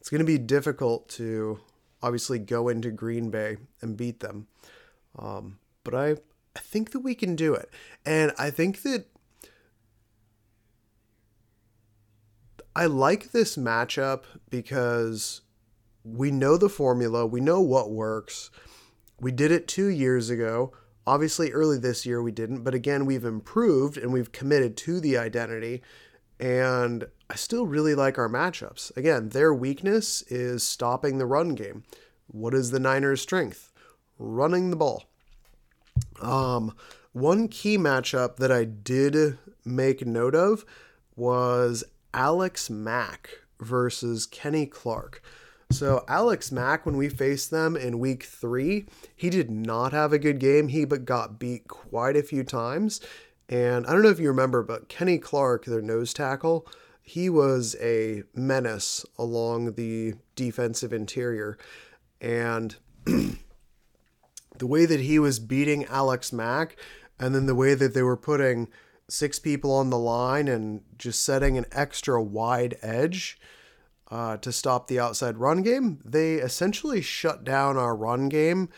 it's 0.02 0.10
going 0.10 0.20
to 0.20 0.26
be 0.26 0.38
difficult 0.38 1.08
to 1.12 1.62
obviously 2.02 2.40
go 2.40 2.70
into 2.70 2.92
Green 2.92 3.30
Bay 3.30 3.58
and 3.82 3.98
beat 3.98 4.20
them. 4.20 4.48
Um, 5.18 5.60
but 5.84 5.96
I 5.96 6.12
I 6.56 6.60
think 6.60 6.92
that 6.92 7.00
we 7.00 7.16
can 7.16 7.36
do 7.36 7.54
it, 7.54 7.70
and 8.06 8.34
I 8.38 8.50
think 8.50 8.82
that 8.84 9.06
I 12.76 12.86
like 12.86 13.32
this 13.32 13.58
matchup 13.58 14.24
because 14.50 15.42
we 16.04 16.32
know 16.32 16.58
the 16.58 16.70
formula, 16.70 17.26
we 17.26 17.42
know 17.42 17.62
what 17.62 17.92
works. 17.92 18.50
We 19.20 19.32
did 19.32 19.52
it 19.52 19.68
two 19.68 19.88
years 19.88 20.30
ago. 20.30 20.74
Obviously, 21.06 21.52
early 21.52 21.78
this 21.78 22.06
year 22.06 22.22
we 22.22 22.32
didn't, 22.32 22.64
but 22.64 22.74
again, 22.74 23.06
we've 23.06 23.26
improved 23.26 23.98
and 23.98 24.14
we've 24.14 24.32
committed 24.32 24.78
to 24.78 25.00
the 25.00 25.18
identity. 25.18 25.82
And 26.42 27.08
I 27.30 27.36
still 27.36 27.68
really 27.68 27.94
like 27.94 28.18
our 28.18 28.28
matchups. 28.28 28.96
Again, 28.98 29.30
their 29.30 29.54
weakness 29.54 30.24
is 30.24 30.64
stopping 30.64 31.20
the 31.20 31.28
run 31.28 31.56
game. 31.56 31.84
What 32.28 32.56
is 32.56 32.72
the 32.72 32.80
Niners' 32.80 33.22
strength? 33.22 33.72
Running 34.18 34.72
the 34.72 34.76
ball. 34.76 35.06
Um, 36.20 36.74
one 37.14 37.48
key 37.48 37.78
matchup 37.78 38.38
that 38.38 38.52
I 38.52 38.66
did 38.66 39.38
make 39.64 40.06
note 40.06 40.34
of 40.34 40.66
was 41.16 41.84
Alex 42.14 42.70
Mack 42.70 43.30
versus 43.60 44.26
Kenny 44.26 44.66
Clark. 44.66 45.22
So 45.70 46.04
Alex 46.08 46.52
Mack, 46.52 46.86
when 46.86 46.98
we 46.98 47.08
faced 47.08 47.52
them 47.52 47.78
in 47.78 48.00
week 48.00 48.24
three, 48.24 48.88
he 49.16 49.30
did 49.30 49.50
not 49.50 49.94
have 49.94 50.12
a 50.12 50.20
good 50.20 50.40
game. 50.40 50.70
He 50.70 50.86
but 50.86 51.06
got 51.06 51.40
beat 51.40 51.68
quite 51.68 52.18
a 52.18 52.24
few 52.24 52.44
times. 52.44 53.00
And 53.52 53.86
I 53.86 53.92
don't 53.92 54.02
know 54.02 54.10
if 54.10 54.20
you 54.20 54.30
remember, 54.30 54.64
but 54.64 54.88
Kenny 54.88 55.18
Clark, 55.18 55.66
their 55.66 55.82
nose 55.82 56.14
tackle, 56.14 56.66
he 57.02 57.30
was 57.30 57.76
a 57.82 58.24
menace 58.34 59.06
along 59.18 59.74
the 59.74 60.14
defensive 60.38 60.94
interior. 60.94 61.58
And 62.22 62.78
the 63.06 63.38
way 64.62 64.86
that 64.86 65.02
he 65.02 65.20
was 65.20 65.40
beating 65.40 65.84
Alex 65.86 66.32
Mack, 66.32 66.78
and 67.20 67.36
then 67.36 67.46
the 67.46 67.56
way 67.56 67.74
that 67.74 67.94
they 67.94 68.04
were 68.04 68.16
putting 68.16 68.70
six 69.10 69.38
people 69.38 69.74
on 69.74 69.90
the 69.90 70.00
line 70.00 70.48
and 70.48 70.84
just 70.98 71.22
setting 71.22 71.58
an 71.58 71.66
extra 71.74 72.24
wide 72.24 72.78
edge 72.82 73.38
uh, 74.10 74.38
to 74.38 74.54
stop 74.54 74.88
the 74.88 75.00
outside 75.00 75.38
run 75.38 75.62
game, 75.62 76.00
they 76.06 76.36
essentially 76.36 77.02
shut 77.02 77.44
down 77.44 77.76
our 77.76 77.96
run 77.98 78.30
game 78.30 78.70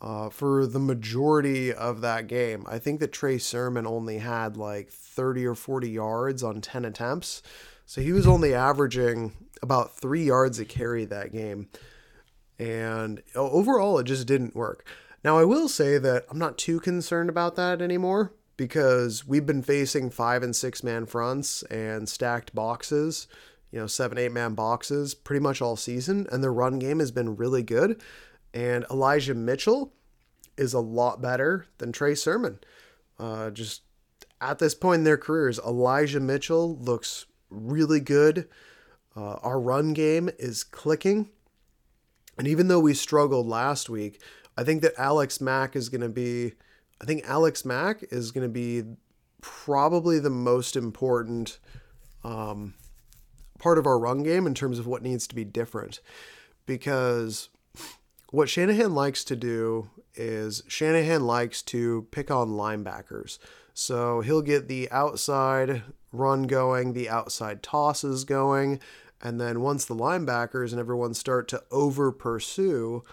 uh, 0.00 0.28
for 0.28 0.66
the 0.66 0.78
majority 0.78 1.72
of 1.72 2.00
that 2.02 2.26
game. 2.26 2.64
I 2.68 2.78
think 2.78 3.00
that 3.00 3.12
Trey 3.12 3.38
Sermon 3.38 3.86
only 3.86 4.18
had 4.18 4.56
like 4.56 4.90
30 4.90 5.46
or 5.46 5.54
40 5.54 5.90
yards 5.90 6.42
on 6.42 6.60
10 6.60 6.84
attempts. 6.84 7.42
So 7.86 8.00
he 8.00 8.12
was 8.12 8.26
only 8.26 8.54
averaging 8.54 9.32
about 9.62 9.96
three 9.96 10.24
yards 10.24 10.58
a 10.58 10.64
carry 10.64 11.04
that 11.06 11.32
game. 11.32 11.68
And 12.58 13.22
overall, 13.34 13.98
it 13.98 14.04
just 14.04 14.26
didn't 14.26 14.56
work. 14.56 14.86
Now, 15.24 15.38
I 15.38 15.44
will 15.44 15.68
say 15.68 15.98
that 15.98 16.24
I'm 16.30 16.38
not 16.38 16.58
too 16.58 16.80
concerned 16.80 17.28
about 17.28 17.56
that 17.56 17.82
anymore 17.82 18.32
because 18.56 19.26
we've 19.26 19.46
been 19.46 19.62
facing 19.62 20.10
five 20.10 20.42
and 20.42 20.54
six 20.54 20.82
man 20.82 21.06
fronts 21.06 21.62
and 21.64 22.08
stacked 22.08 22.54
boxes, 22.54 23.28
you 23.70 23.78
know, 23.78 23.86
seven, 23.86 24.18
eight 24.18 24.32
man 24.32 24.54
boxes 24.54 25.14
pretty 25.14 25.40
much 25.40 25.60
all 25.60 25.76
season. 25.76 26.26
And 26.30 26.42
the 26.42 26.50
run 26.50 26.78
game 26.78 27.00
has 27.00 27.10
been 27.10 27.36
really 27.36 27.62
good. 27.62 28.00
And 28.54 28.84
Elijah 28.90 29.34
Mitchell 29.34 29.92
is 30.56 30.72
a 30.72 30.80
lot 30.80 31.20
better 31.20 31.66
than 31.78 31.92
Trey 31.92 32.14
Sermon. 32.14 32.58
Uh, 33.18 33.50
just 33.50 33.82
at 34.40 34.58
this 34.58 34.74
point 34.74 35.00
in 35.00 35.04
their 35.04 35.18
careers, 35.18 35.58
Elijah 35.58 36.20
Mitchell 36.20 36.76
looks 36.78 37.26
really 37.50 38.00
good. 38.00 38.48
Uh, 39.16 39.34
our 39.42 39.60
run 39.60 39.92
game 39.92 40.30
is 40.38 40.64
clicking. 40.64 41.30
And 42.38 42.46
even 42.46 42.68
though 42.68 42.80
we 42.80 42.94
struggled 42.94 43.46
last 43.46 43.88
week, 43.88 44.20
I 44.56 44.64
think 44.64 44.82
that 44.82 44.92
Alex 44.98 45.40
Mack 45.40 45.76
is 45.76 45.88
going 45.88 46.02
to 46.02 46.08
be 46.08 46.52
I 47.00 47.04
think 47.04 47.24
Alex 47.26 47.64
Mack 47.64 48.04
is 48.10 48.30
going 48.30 48.46
to 48.46 48.52
be 48.52 48.82
probably 49.40 50.18
the 50.18 50.30
most 50.30 50.76
important 50.76 51.58
um, 52.24 52.74
part 53.58 53.78
of 53.78 53.86
our 53.86 53.98
run 53.98 54.22
game 54.22 54.46
in 54.46 54.54
terms 54.54 54.78
of 54.78 54.86
what 54.86 55.02
needs 55.02 55.26
to 55.28 55.34
be 55.34 55.44
different. 55.44 56.00
Because 56.64 57.48
what 58.30 58.48
Shanahan 58.48 58.94
likes 58.94 59.24
to 59.24 59.36
do 59.36 59.90
is 60.14 60.62
Shanahan 60.66 61.26
likes 61.26 61.62
to 61.62 62.06
pick 62.10 62.30
on 62.30 62.50
linebackers. 62.50 63.38
So 63.74 64.20
he'll 64.20 64.42
get 64.42 64.68
the 64.68 64.90
outside 64.90 65.82
run 66.12 66.44
going, 66.44 66.92
the 66.92 67.08
outside 67.08 67.62
tosses 67.62 68.24
going, 68.24 68.80
and 69.20 69.40
then 69.40 69.60
once 69.60 69.84
the 69.84 69.94
linebackers 69.94 70.70
and 70.70 70.80
everyone 70.80 71.14
start 71.14 71.48
to 71.48 71.62
over 71.70 72.10
pursue 72.10 73.04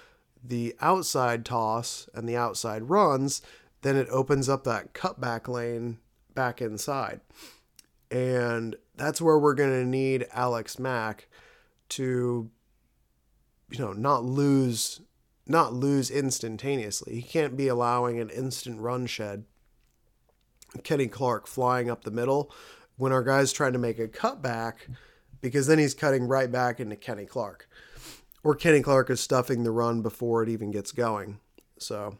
the 0.43 0.75
outside 0.81 1.45
toss 1.45 2.09
and 2.13 2.27
the 2.27 2.35
outside 2.35 2.89
runs, 2.89 3.41
then 3.81 3.95
it 3.95 4.07
opens 4.09 4.49
up 4.49 4.63
that 4.63 4.93
cutback 4.93 5.47
lane 5.47 5.99
back 6.33 6.61
inside. 6.61 7.21
And 8.11 8.75
that's 8.95 9.21
where 9.21 9.39
we're 9.39 9.55
going 9.55 9.81
to 9.81 9.87
need 9.87 10.27
Alex 10.31 10.77
Mack 10.77 11.27
to 11.89 12.49
you 13.69 13.79
know, 13.79 13.93
not 13.93 14.23
lose 14.23 15.01
not 15.45 15.73
lose 15.73 16.09
instantaneously. 16.09 17.15
He 17.15 17.21
can't 17.21 17.57
be 17.57 17.67
allowing 17.67 18.19
an 18.19 18.29
instant 18.29 18.79
run 18.79 19.05
shed. 19.05 19.43
Kenny 20.83 21.07
Clark 21.07 21.47
flying 21.47 21.89
up 21.89 22.03
the 22.03 22.11
middle 22.11 22.49
when 22.95 23.11
our 23.11 23.23
guy's 23.23 23.51
trying 23.51 23.73
to 23.73 23.79
make 23.79 23.99
a 23.99 24.07
cutback 24.07 24.75
because 25.41 25.67
then 25.67 25.79
he's 25.79 25.93
cutting 25.93 26.27
right 26.27 26.49
back 26.49 26.79
into 26.79 26.95
Kenny 26.95 27.25
Clark. 27.25 27.67
Or 28.41 28.55
Kenny 28.55 28.81
Clark 28.81 29.09
is 29.09 29.19
stuffing 29.19 29.63
the 29.63 29.71
run 29.71 30.01
before 30.01 30.43
it 30.43 30.49
even 30.49 30.71
gets 30.71 30.93
going. 30.93 31.39
So 31.77 32.17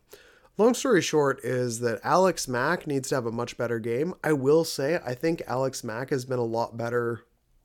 Long 0.55 0.75
story 0.75 1.01
short 1.01 1.43
is 1.43 1.79
that 1.79 1.99
Alex 2.03 2.47
Mack 2.47 2.85
needs 2.85 3.09
to 3.09 3.15
have 3.15 3.25
a 3.25 3.31
much 3.31 3.57
better 3.57 3.79
game. 3.79 4.13
I 4.23 4.33
will 4.33 4.63
say, 4.63 4.99
I 5.03 5.15
think 5.15 5.41
Alex 5.47 5.83
Mack 5.83 6.11
has 6.11 6.25
been 6.25 6.37
a 6.37 6.43
lot 6.43 6.77
better 6.77 7.21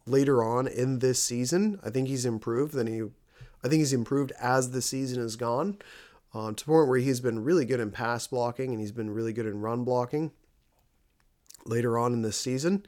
later 0.06 0.42
on 0.42 0.66
in 0.66 1.00
this 1.00 1.23
season. 1.23 1.80
I 1.85 1.90
think 1.90 2.08
he's 2.08 2.25
improved 2.25 2.73
than 2.73 2.87
he, 2.87 3.02
I 3.64 3.68
think 3.68 3.80
he's 3.80 3.92
improved 3.92 4.32
as 4.40 4.70
the 4.70 4.82
season 4.82 5.20
has 5.20 5.36
gone, 5.36 5.78
um, 6.34 6.54
to 6.54 6.64
the 6.64 6.70
point 6.70 6.88
where 6.88 6.98
he's 6.98 7.20
been 7.20 7.44
really 7.44 7.64
good 7.64 7.80
in 7.80 7.90
pass 7.90 8.26
blocking 8.26 8.70
and 8.70 8.80
he's 8.80 8.92
been 8.92 9.10
really 9.10 9.32
good 9.32 9.46
in 9.46 9.60
run 9.60 9.84
blocking 9.84 10.32
later 11.64 11.98
on 11.98 12.12
in 12.12 12.22
this 12.22 12.36
season. 12.36 12.84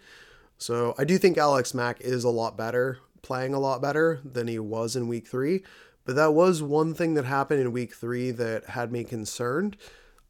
So 0.58 0.94
I 0.98 1.04
do 1.04 1.18
think 1.18 1.38
Alex 1.38 1.72
Mack 1.74 2.00
is 2.00 2.24
a 2.24 2.30
lot 2.30 2.56
better, 2.56 2.98
playing 3.22 3.54
a 3.54 3.60
lot 3.60 3.80
better 3.80 4.20
than 4.24 4.46
he 4.46 4.58
was 4.58 4.94
in 4.94 5.08
week 5.08 5.26
three. 5.26 5.64
But 6.04 6.16
that 6.16 6.34
was 6.34 6.62
one 6.62 6.94
thing 6.94 7.14
that 7.14 7.24
happened 7.24 7.60
in 7.60 7.72
week 7.72 7.94
three 7.94 8.30
that 8.32 8.66
had 8.70 8.92
me 8.92 9.04
concerned. 9.04 9.76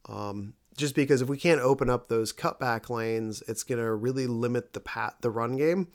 Um, 0.09 0.55
just 0.77 0.95
because 0.95 1.21
if 1.21 1.29
we 1.29 1.37
can't 1.37 1.61
open 1.61 1.91
up 1.91 2.09
those 2.09 2.33
cutback 2.33 2.89
lanes, 2.89 3.43
it's 3.47 3.63
going 3.63 3.81
to 3.81 3.95
really 3.95 4.27
limit 4.27 4.73
the 4.73 4.81
pat 4.81 5.17
the 5.21 5.31
run 5.31 5.57
game. 5.57 5.89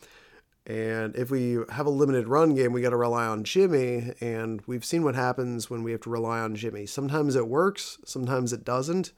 And 0.67 1.15
if 1.15 1.29
we 1.29 1.59
have 1.69 1.85
a 1.85 1.91
limited 1.91 2.27
run 2.27 2.55
game, 2.55 2.73
we 2.73 2.81
got 2.81 2.89
to 2.89 2.97
rely 2.97 3.27
on 3.27 3.43
Jimmy. 3.43 4.13
And 4.19 4.61
we've 4.65 4.85
seen 4.85 5.03
what 5.03 5.15
happens 5.15 5.69
when 5.69 5.83
we 5.83 5.91
have 5.91 6.01
to 6.01 6.09
rely 6.09 6.39
on 6.39 6.55
Jimmy. 6.55 6.87
Sometimes 6.87 7.35
it 7.35 7.47
works, 7.47 7.99
sometimes 8.03 8.51
it 8.51 8.65
doesn't. 8.65 9.11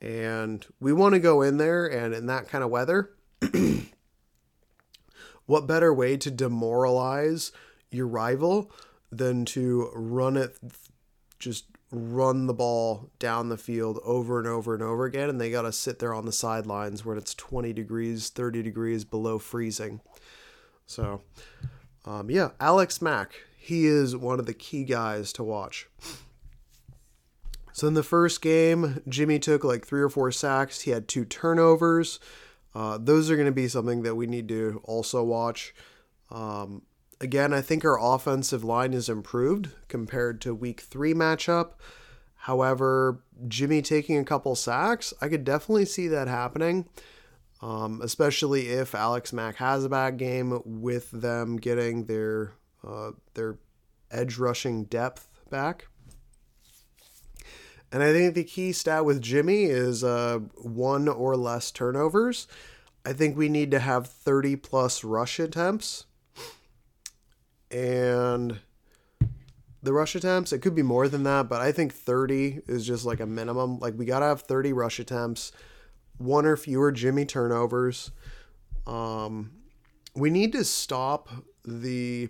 And 0.00 0.66
we 0.80 0.92
want 0.92 1.14
to 1.14 1.20
go 1.20 1.42
in 1.42 1.58
there 1.58 1.86
and 1.86 2.14
in 2.14 2.26
that 2.26 2.48
kind 2.48 2.64
of 2.64 2.70
weather, 2.70 3.10
what 5.46 5.66
better 5.66 5.92
way 5.92 6.16
to 6.16 6.30
demoralize 6.30 7.52
your 7.90 8.06
rival 8.06 8.70
than 9.12 9.44
to 9.46 9.90
run 9.94 10.36
it, 10.36 10.56
just 11.38 11.66
run 11.90 12.46
the 12.46 12.54
ball 12.54 13.10
down 13.18 13.48
the 13.50 13.56
field 13.56 14.00
over 14.04 14.38
and 14.38 14.48
over 14.48 14.74
and 14.74 14.82
over 14.82 15.04
again. 15.04 15.28
And 15.28 15.40
they 15.40 15.50
got 15.50 15.62
to 15.62 15.72
sit 15.72 15.98
there 15.98 16.14
on 16.14 16.24
the 16.24 16.32
sidelines 16.32 17.04
when 17.04 17.18
it's 17.18 17.34
20 17.34 17.72
degrees, 17.74 18.30
30 18.30 18.62
degrees 18.62 19.04
below 19.04 19.38
freezing. 19.38 20.00
So, 20.86 21.22
um, 22.04 22.30
yeah, 22.30 22.50
Alex 22.60 23.00
Mack, 23.00 23.34
he 23.58 23.86
is 23.86 24.16
one 24.16 24.38
of 24.38 24.46
the 24.46 24.54
key 24.54 24.84
guys 24.84 25.32
to 25.34 25.44
watch. 25.44 25.88
So 27.72 27.88
in 27.88 27.94
the 27.94 28.04
first 28.04 28.40
game, 28.40 29.02
Jimmy 29.08 29.40
took 29.40 29.64
like 29.64 29.84
three 29.84 30.00
or 30.00 30.08
four 30.08 30.30
sacks. 30.30 30.82
He 30.82 30.92
had 30.92 31.08
two 31.08 31.24
turnovers. 31.24 32.20
Uh, 32.72 32.98
those 33.00 33.30
are 33.30 33.36
going 33.36 33.46
to 33.46 33.52
be 33.52 33.66
something 33.66 34.02
that 34.02 34.14
we 34.14 34.26
need 34.26 34.48
to 34.48 34.80
also 34.84 35.24
watch. 35.24 35.74
Um, 36.30 36.82
again, 37.20 37.52
I 37.52 37.60
think 37.60 37.84
our 37.84 37.98
offensive 38.00 38.62
line 38.62 38.92
is 38.92 39.08
improved 39.08 39.70
compared 39.88 40.40
to 40.42 40.54
week 40.54 40.82
three 40.82 41.14
matchup. 41.14 41.72
However, 42.36 43.24
Jimmy 43.48 43.82
taking 43.82 44.18
a 44.18 44.24
couple 44.24 44.54
sacks, 44.54 45.14
I 45.20 45.28
could 45.28 45.44
definitely 45.44 45.86
see 45.86 46.08
that 46.08 46.28
happening, 46.28 46.88
um, 47.60 48.00
especially 48.02 48.68
if 48.68 48.94
Alex 48.94 49.32
Mack 49.32 49.56
has 49.56 49.84
a 49.84 49.88
bad 49.88 50.16
game 50.16 50.60
with 50.64 51.10
them 51.10 51.56
getting 51.56 52.06
their 52.06 52.52
uh, 52.86 53.12
their 53.34 53.58
edge 54.10 54.38
rushing 54.38 54.84
depth 54.84 55.28
back. 55.50 55.86
And 57.90 58.02
I 58.02 58.12
think 58.12 58.34
the 58.34 58.44
key 58.44 58.72
stat 58.72 59.04
with 59.04 59.22
Jimmy 59.22 59.64
is 59.64 60.02
uh, 60.02 60.40
one 60.56 61.06
or 61.08 61.36
less 61.36 61.70
turnovers. 61.70 62.48
I 63.06 63.12
think 63.12 63.36
we 63.36 63.48
need 63.48 63.70
to 63.70 63.78
have 63.78 64.08
30 64.08 64.56
plus 64.56 65.04
rush 65.04 65.38
attempts. 65.38 66.06
And 67.70 68.58
the 69.82 69.92
rush 69.92 70.14
attempts, 70.14 70.52
it 70.52 70.60
could 70.60 70.74
be 70.74 70.82
more 70.82 71.08
than 71.08 71.22
that, 71.24 71.48
but 71.48 71.60
I 71.60 71.70
think 71.70 71.92
30 71.92 72.62
is 72.66 72.86
just 72.86 73.04
like 73.04 73.20
a 73.20 73.26
minimum. 73.26 73.78
Like 73.78 73.94
we 73.96 74.06
got 74.06 74.20
to 74.20 74.26
have 74.26 74.40
30 74.40 74.72
rush 74.72 74.98
attempts, 74.98 75.52
one 76.18 76.46
or 76.46 76.56
fewer 76.56 76.92
Jimmy 76.92 77.24
turnovers. 77.24 78.10
Um, 78.86 79.52
we 80.14 80.30
need 80.30 80.52
to 80.52 80.64
stop 80.64 81.28
the 81.64 82.28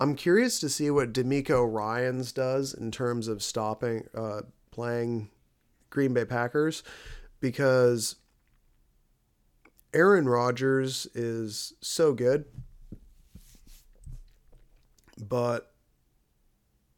I'm 0.00 0.16
curious 0.16 0.58
to 0.60 0.68
see 0.68 0.90
what 0.90 1.12
DeMeco 1.12 1.72
Ryans 1.72 2.32
does 2.32 2.74
in 2.74 2.90
terms 2.90 3.28
of 3.28 3.42
stopping 3.42 4.08
uh, 4.14 4.42
playing 4.70 5.30
Green 5.90 6.12
Bay 6.12 6.24
Packers 6.24 6.82
because 7.40 8.16
Aaron 9.94 10.28
Rodgers 10.28 11.06
is 11.14 11.74
so 11.80 12.12
good. 12.12 12.44
But 15.16 15.72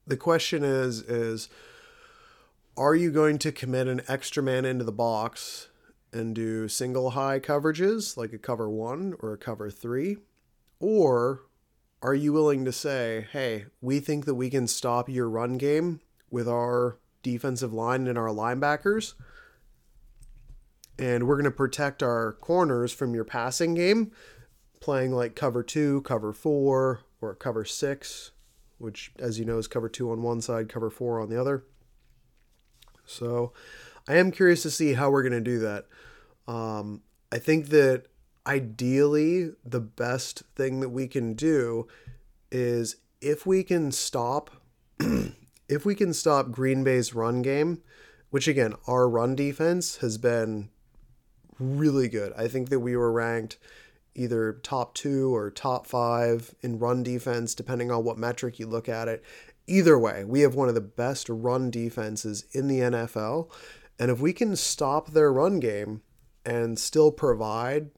the 0.06 0.16
question 0.16 0.64
is 0.64 1.00
is 1.02 1.48
are 2.78 2.94
you 2.94 3.10
going 3.10 3.38
to 3.38 3.52
commit 3.52 3.88
an 3.88 4.02
extra 4.08 4.42
man 4.42 4.64
into 4.64 4.84
the 4.84 4.92
box 4.92 5.68
and 6.16 6.34
do 6.34 6.68
single 6.68 7.10
high 7.10 7.38
coverages 7.38 8.16
like 8.16 8.32
a 8.32 8.38
cover 8.38 8.68
1 8.68 9.14
or 9.20 9.32
a 9.32 9.38
cover 9.38 9.70
3 9.70 10.16
or 10.80 11.42
are 12.02 12.14
you 12.14 12.32
willing 12.32 12.64
to 12.64 12.72
say, 12.72 13.26
hey, 13.32 13.66
we 13.80 14.00
think 14.00 14.26
that 14.26 14.34
we 14.34 14.50
can 14.50 14.66
stop 14.66 15.08
your 15.08 15.28
run 15.28 15.56
game 15.56 16.00
with 16.30 16.48
our 16.48 16.98
defensive 17.22 17.72
line 17.72 18.06
and 18.06 18.18
our 18.18 18.28
linebackers? 18.28 19.14
And 20.98 21.26
we're 21.26 21.36
going 21.36 21.44
to 21.44 21.50
protect 21.50 22.02
our 22.02 22.34
corners 22.34 22.92
from 22.92 23.14
your 23.14 23.24
passing 23.24 23.74
game, 23.74 24.12
playing 24.80 25.12
like 25.12 25.34
cover 25.34 25.62
two, 25.62 26.02
cover 26.02 26.32
four, 26.32 27.00
or 27.20 27.34
cover 27.34 27.64
six, 27.64 28.32
which, 28.78 29.12
as 29.18 29.38
you 29.38 29.44
know, 29.44 29.58
is 29.58 29.66
cover 29.66 29.88
two 29.88 30.10
on 30.10 30.22
one 30.22 30.40
side, 30.40 30.68
cover 30.68 30.90
four 30.90 31.20
on 31.20 31.28
the 31.28 31.40
other. 31.40 31.64
So 33.04 33.52
I 34.08 34.16
am 34.16 34.30
curious 34.30 34.62
to 34.62 34.70
see 34.70 34.94
how 34.94 35.10
we're 35.10 35.22
going 35.22 35.32
to 35.32 35.40
do 35.40 35.58
that. 35.60 35.86
Um, 36.46 37.02
I 37.32 37.38
think 37.38 37.68
that 37.70 38.04
ideally, 38.46 39.50
the 39.64 39.80
best 39.80 40.42
thing 40.54 40.80
that 40.80 40.90
we 40.90 41.08
can 41.08 41.34
do 41.34 41.88
is 42.52 42.96
if 43.20 43.44
we 43.44 43.64
can 43.64 43.90
stop 43.90 44.50
if 45.68 45.84
we 45.84 45.94
can 45.94 46.12
stop 46.12 46.50
Green 46.50 46.84
Bay's 46.84 47.14
run 47.14 47.42
game, 47.42 47.82
which 48.30 48.48
again, 48.48 48.74
our 48.86 49.08
run 49.08 49.34
defense 49.34 49.96
has 49.96 50.18
been 50.18 50.70
really 51.58 52.08
good. 52.08 52.32
I 52.36 52.48
think 52.48 52.68
that 52.70 52.80
we 52.80 52.96
were 52.96 53.12
ranked 53.12 53.58
either 54.14 54.54
top 54.62 54.94
2 54.94 55.34
or 55.34 55.50
top 55.50 55.86
5 55.86 56.54
in 56.62 56.78
run 56.78 57.02
defense 57.02 57.54
depending 57.54 57.90
on 57.90 58.04
what 58.04 58.18
metric 58.18 58.58
you 58.58 58.66
look 58.66 58.88
at 58.88 59.08
it. 59.08 59.22
Either 59.66 59.98
way, 59.98 60.24
we 60.24 60.40
have 60.40 60.54
one 60.54 60.68
of 60.68 60.74
the 60.74 60.80
best 60.80 61.28
run 61.28 61.70
defenses 61.70 62.44
in 62.52 62.68
the 62.68 62.80
NFL, 62.80 63.50
and 63.98 64.10
if 64.10 64.20
we 64.20 64.32
can 64.32 64.56
stop 64.56 65.10
their 65.10 65.32
run 65.32 65.60
game 65.60 66.02
and 66.44 66.78
still 66.78 67.10
provide 67.10 67.90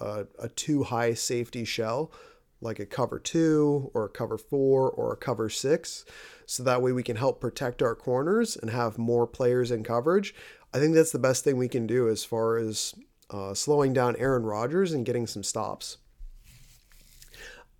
a, 0.00 0.26
a 0.38 0.48
two 0.48 0.84
high 0.84 1.14
safety 1.14 1.64
shell, 1.64 2.12
like 2.60 2.78
a 2.78 2.86
cover 2.86 3.18
two 3.18 3.90
or 3.94 4.06
a 4.06 4.08
cover 4.08 4.38
four 4.38 4.90
or 4.90 5.12
a 5.12 5.16
cover 5.16 5.48
six. 5.48 6.04
So 6.46 6.62
that 6.62 6.82
way 6.82 6.92
we 6.92 7.02
can 7.02 7.16
help 7.16 7.40
protect 7.40 7.82
our 7.82 7.94
corners 7.94 8.56
and 8.56 8.70
have 8.70 8.98
more 8.98 9.26
players 9.26 9.70
in 9.70 9.84
coverage. 9.84 10.34
I 10.72 10.78
think 10.78 10.94
that's 10.94 11.12
the 11.12 11.18
best 11.18 11.44
thing 11.44 11.56
we 11.56 11.68
can 11.68 11.86
do 11.86 12.08
as 12.08 12.24
far 12.24 12.56
as 12.56 12.94
uh, 13.30 13.54
slowing 13.54 13.92
down 13.92 14.16
Aaron 14.16 14.44
Rodgers 14.44 14.92
and 14.92 15.06
getting 15.06 15.26
some 15.26 15.42
stops. 15.42 15.98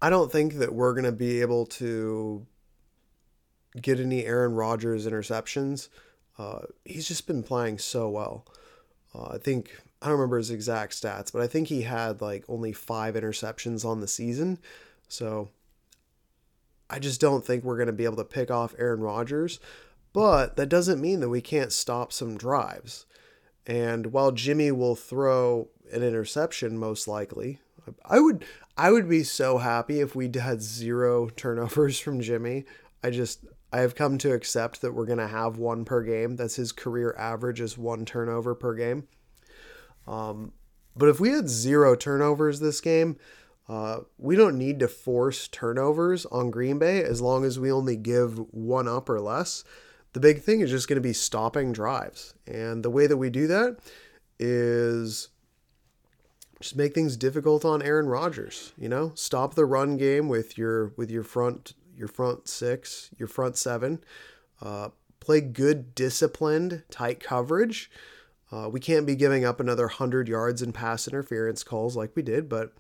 I 0.01 0.11
don't 0.11 0.31
think 0.31 0.55
that 0.55 0.75
we're 0.75 0.93
going 0.93 1.05
to 1.05 1.13
be 1.13 1.41
able 1.41 1.67
to 1.67 2.47
get 3.81 3.99
any 3.99 4.25
Aaron 4.25 4.53
Rodgers 4.53 5.07
interceptions. 5.07 5.89
Uh, 6.38 6.61
he's 6.85 7.07
just 7.07 7.27
been 7.27 7.42
playing 7.42 7.79
so 7.79 8.09
well. 8.09 8.47
Uh, 9.14 9.29
I 9.35 9.38
think 9.38 9.70
I 10.03 10.07
don't 10.07 10.16
remember 10.16 10.38
his 10.38 10.51
exact 10.51 10.92
stats, 10.92 11.33
but 11.33 11.40
I 11.42 11.47
think 11.47 11.68
he 11.68 11.83
had 11.83 12.20
like 12.20 12.44
only 12.49 12.73
five 12.73 13.14
interceptions 13.14 13.85
on 13.85 14.01
the 14.01 14.09
season. 14.09 14.59
So 15.09 15.49
I 16.90 16.99
just 16.99 17.20
don't 17.20 17.44
think 17.44 17.64
we're 17.64 17.77
going 17.77 17.87
to 17.87 17.92
be 17.92 18.05
able 18.05 18.16
to 18.16 18.25
pick 18.25 18.51
off 18.51 18.75
Aaron 18.79 19.01
Rodgers. 19.01 19.61
But 20.12 20.57
that 20.57 20.68
doesn't 20.68 21.01
mean 21.01 21.20
that 21.20 21.29
we 21.29 21.40
can't 21.40 21.73
stop 21.73 22.12
some 22.12 22.37
drives. 22.37 23.07
And 23.66 24.12
while 24.12 24.31
Jimmy 24.31 24.70
will 24.70 24.94
throw 24.94 25.68
an 25.92 26.03
interception, 26.03 26.79
most 26.79 27.09
likely, 27.09 27.61
I 28.05 28.20
would 28.20 28.44
I 28.77 28.90
would 28.90 29.09
be 29.09 29.23
so 29.23 29.59
happy 29.59 30.01
if 30.01 30.14
we 30.14 30.31
had 30.35 30.62
zero 30.62 31.29
turnovers 31.37 31.99
from 31.99 32.20
Jimmy. 32.20 32.64
I 33.03 33.11
just 33.11 33.44
I 33.75 33.81
have 33.81 33.97
come 33.97 34.19
to 34.19 34.33
accept 34.33 34.83
that 34.83 34.95
we're 34.95 35.05
gonna 35.05 35.27
have 35.27 35.59
one 35.59 35.85
per 35.85 36.01
game. 36.05 36.37
That's 36.37 36.55
his 36.55 36.71
career 36.71 37.13
average 37.19 37.61
is 37.61 37.77
one 37.77 38.05
turnover 38.05 38.55
per 38.55 38.73
game. 38.73 39.09
Um, 40.07 40.53
but 40.95 41.09
if 41.09 41.19
we 41.19 41.31
had 41.31 41.49
zero 41.49 41.97
turnovers 41.97 42.61
this 42.61 42.81
game, 42.81 43.17
uh, 43.69 44.03
we 44.17 44.37
don't 44.37 44.59
need 44.59 44.79
to 44.79 44.87
force 44.87 45.49
turnovers 45.49 46.25
on 46.27 46.53
Green 46.53 46.79
Bay 46.79 47.03
as 47.03 47.21
long 47.21 47.45
as 47.45 47.59
we 47.59 47.73
only 47.73 47.97
give 47.97 48.39
one 48.53 48.87
up 48.87 49.09
or 49.09 49.21
less. 49.21 49.65
The 50.13 50.21
big 50.21 50.43
thing 50.43 50.61
is 50.61 50.71
just 50.71 50.87
going 50.87 51.03
to 51.03 51.09
be 51.09 51.13
stopping 51.13 51.73
drives. 51.73 52.35
And 52.47 52.85
the 52.85 52.91
way 52.91 53.09
that 53.09 53.17
we 53.17 53.29
do 53.29 53.49
that 53.49 53.79
is 54.39 55.31
just 56.61 56.77
make 56.77 56.95
things 56.95 57.17
difficult 57.17 57.65
on 57.65 57.83
Aaron 57.83 58.07
Rodgers, 58.07 58.73
you 58.79 58.89
know? 58.89 59.11
Stop 59.17 59.55
the 59.55 59.65
run 59.65 59.97
game 59.97 60.29
with 60.29 60.57
your 60.57 60.93
with 60.97 61.11
your 61.11 61.25
front 61.25 61.73
your 61.97 62.09
front 62.09 62.49
6, 62.49 63.11
your 63.19 63.29
front 63.29 63.57
7. 63.57 64.03
Uh, 64.61 64.91
play 65.21 65.41
good 65.41 65.95
disciplined 65.95 66.83
tight 66.91 67.21
coverage 67.21 67.91
uh, 68.55 68.69
we 68.69 68.79
can't 68.79 69.07
be 69.07 69.17
giving 69.17 69.45
up 69.45 69.59
another 69.59 69.87
100 69.87 70.29
yards 70.29 70.63
in 70.63 70.73
pass 70.73 71.09
interference 71.09 71.65
calls 71.65 71.97
like 71.97 72.15
we 72.15 72.23
did, 72.23 72.49
but 72.49 72.73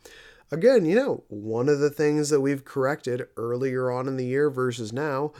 again, 0.52 0.84
you 0.84 0.94
know, 0.94 1.24
one 1.28 1.68
of 1.68 1.80
the 1.80 1.90
things 1.90 2.30
that 2.30 2.40
we've 2.40 2.64
corrected 2.64 3.26
earlier 3.36 3.90
on 3.90 4.06
in 4.06 4.16
the 4.16 4.26
year 4.26 4.50
versus 4.50 4.92
now, 4.92 5.32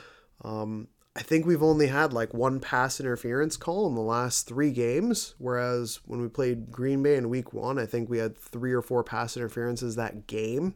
um, 0.42 0.88
I 1.14 1.22
think 1.22 1.46
we've 1.46 1.62
only 1.62 1.86
had 1.86 2.12
like 2.12 2.34
one 2.34 2.58
pass 2.58 2.98
interference 2.98 3.56
call 3.56 3.86
in 3.86 3.94
the 3.94 4.00
last 4.00 4.48
three 4.48 4.72
games, 4.72 5.36
whereas 5.38 6.00
when 6.04 6.20
we 6.20 6.28
played 6.28 6.72
Green 6.72 7.02
Bay 7.02 7.14
in 7.14 7.28
week 7.28 7.52
one, 7.52 7.78
I 7.78 7.86
think 7.86 8.10
we 8.10 8.18
had 8.18 8.36
three 8.36 8.72
or 8.72 8.82
four 8.82 9.04
pass 9.04 9.36
interferences 9.36 9.94
that 9.94 10.26
game. 10.26 10.74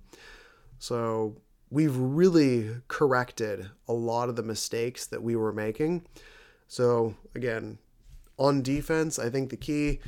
So 0.79 1.39
we've 1.71 1.97
really 1.97 2.77
corrected 2.89 3.71
a 3.87 3.93
lot 3.93 4.29
of 4.29 4.37
the 4.37 4.43
mistakes 4.43 5.07
that 5.07 5.23
we 5.23 5.37
were 5.37 5.53
making. 5.53 6.07
So 6.67 7.15
again, 7.35 7.79
on 8.39 8.63
defense, 8.63 9.19
I 9.19 9.31
think 9.31 9.51
the 9.51 9.57
key, 9.57 10.01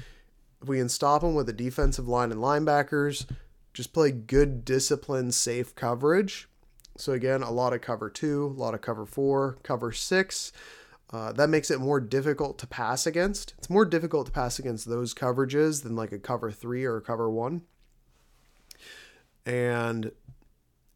if 0.63 0.69
we 0.69 0.79
can 0.79 0.89
stop 0.89 1.23
them 1.23 1.35
with 1.35 1.47
the 1.47 1.53
defensive 1.53 2.09
line 2.09 2.31
and 2.31 2.41
linebackers, 2.41 3.27
just 3.73 3.93
play 3.93 4.11
good, 4.11 4.65
disciplined, 4.65 5.35
safe 5.35 5.75
coverage. 5.75 6.49
So, 6.97 7.13
again, 7.13 7.43
a 7.43 7.51
lot 7.51 7.73
of 7.73 7.81
cover 7.81 8.11
two, 8.11 8.55
a 8.57 8.61
lot 8.61 8.75
of 8.75 8.83
cover 8.83 9.07
four, 9.07 9.59
cover 9.63 9.91
six. 9.91 10.53
Uh, 11.13 11.33
that 11.33 11.49
makes 11.49 11.71
it 11.71 11.81
more 11.81 11.99
difficult 11.99 12.59
to 12.59 12.67
pass 12.67 13.07
against. 13.07 13.55
It's 13.59 13.71
more 13.71 13.85
difficult 13.85 14.27
to 14.27 14.33
pass 14.33 14.59
against 14.59 14.89
those 14.89 15.15
coverages 15.15 15.83
than 15.83 15.97
like 15.97 16.13
a 16.13 16.19
cover 16.19 16.53
three 16.53 16.85
or 16.85 16.99
a 16.99 17.03
cover 17.03 17.31
one. 17.31 17.63
And 19.47 20.13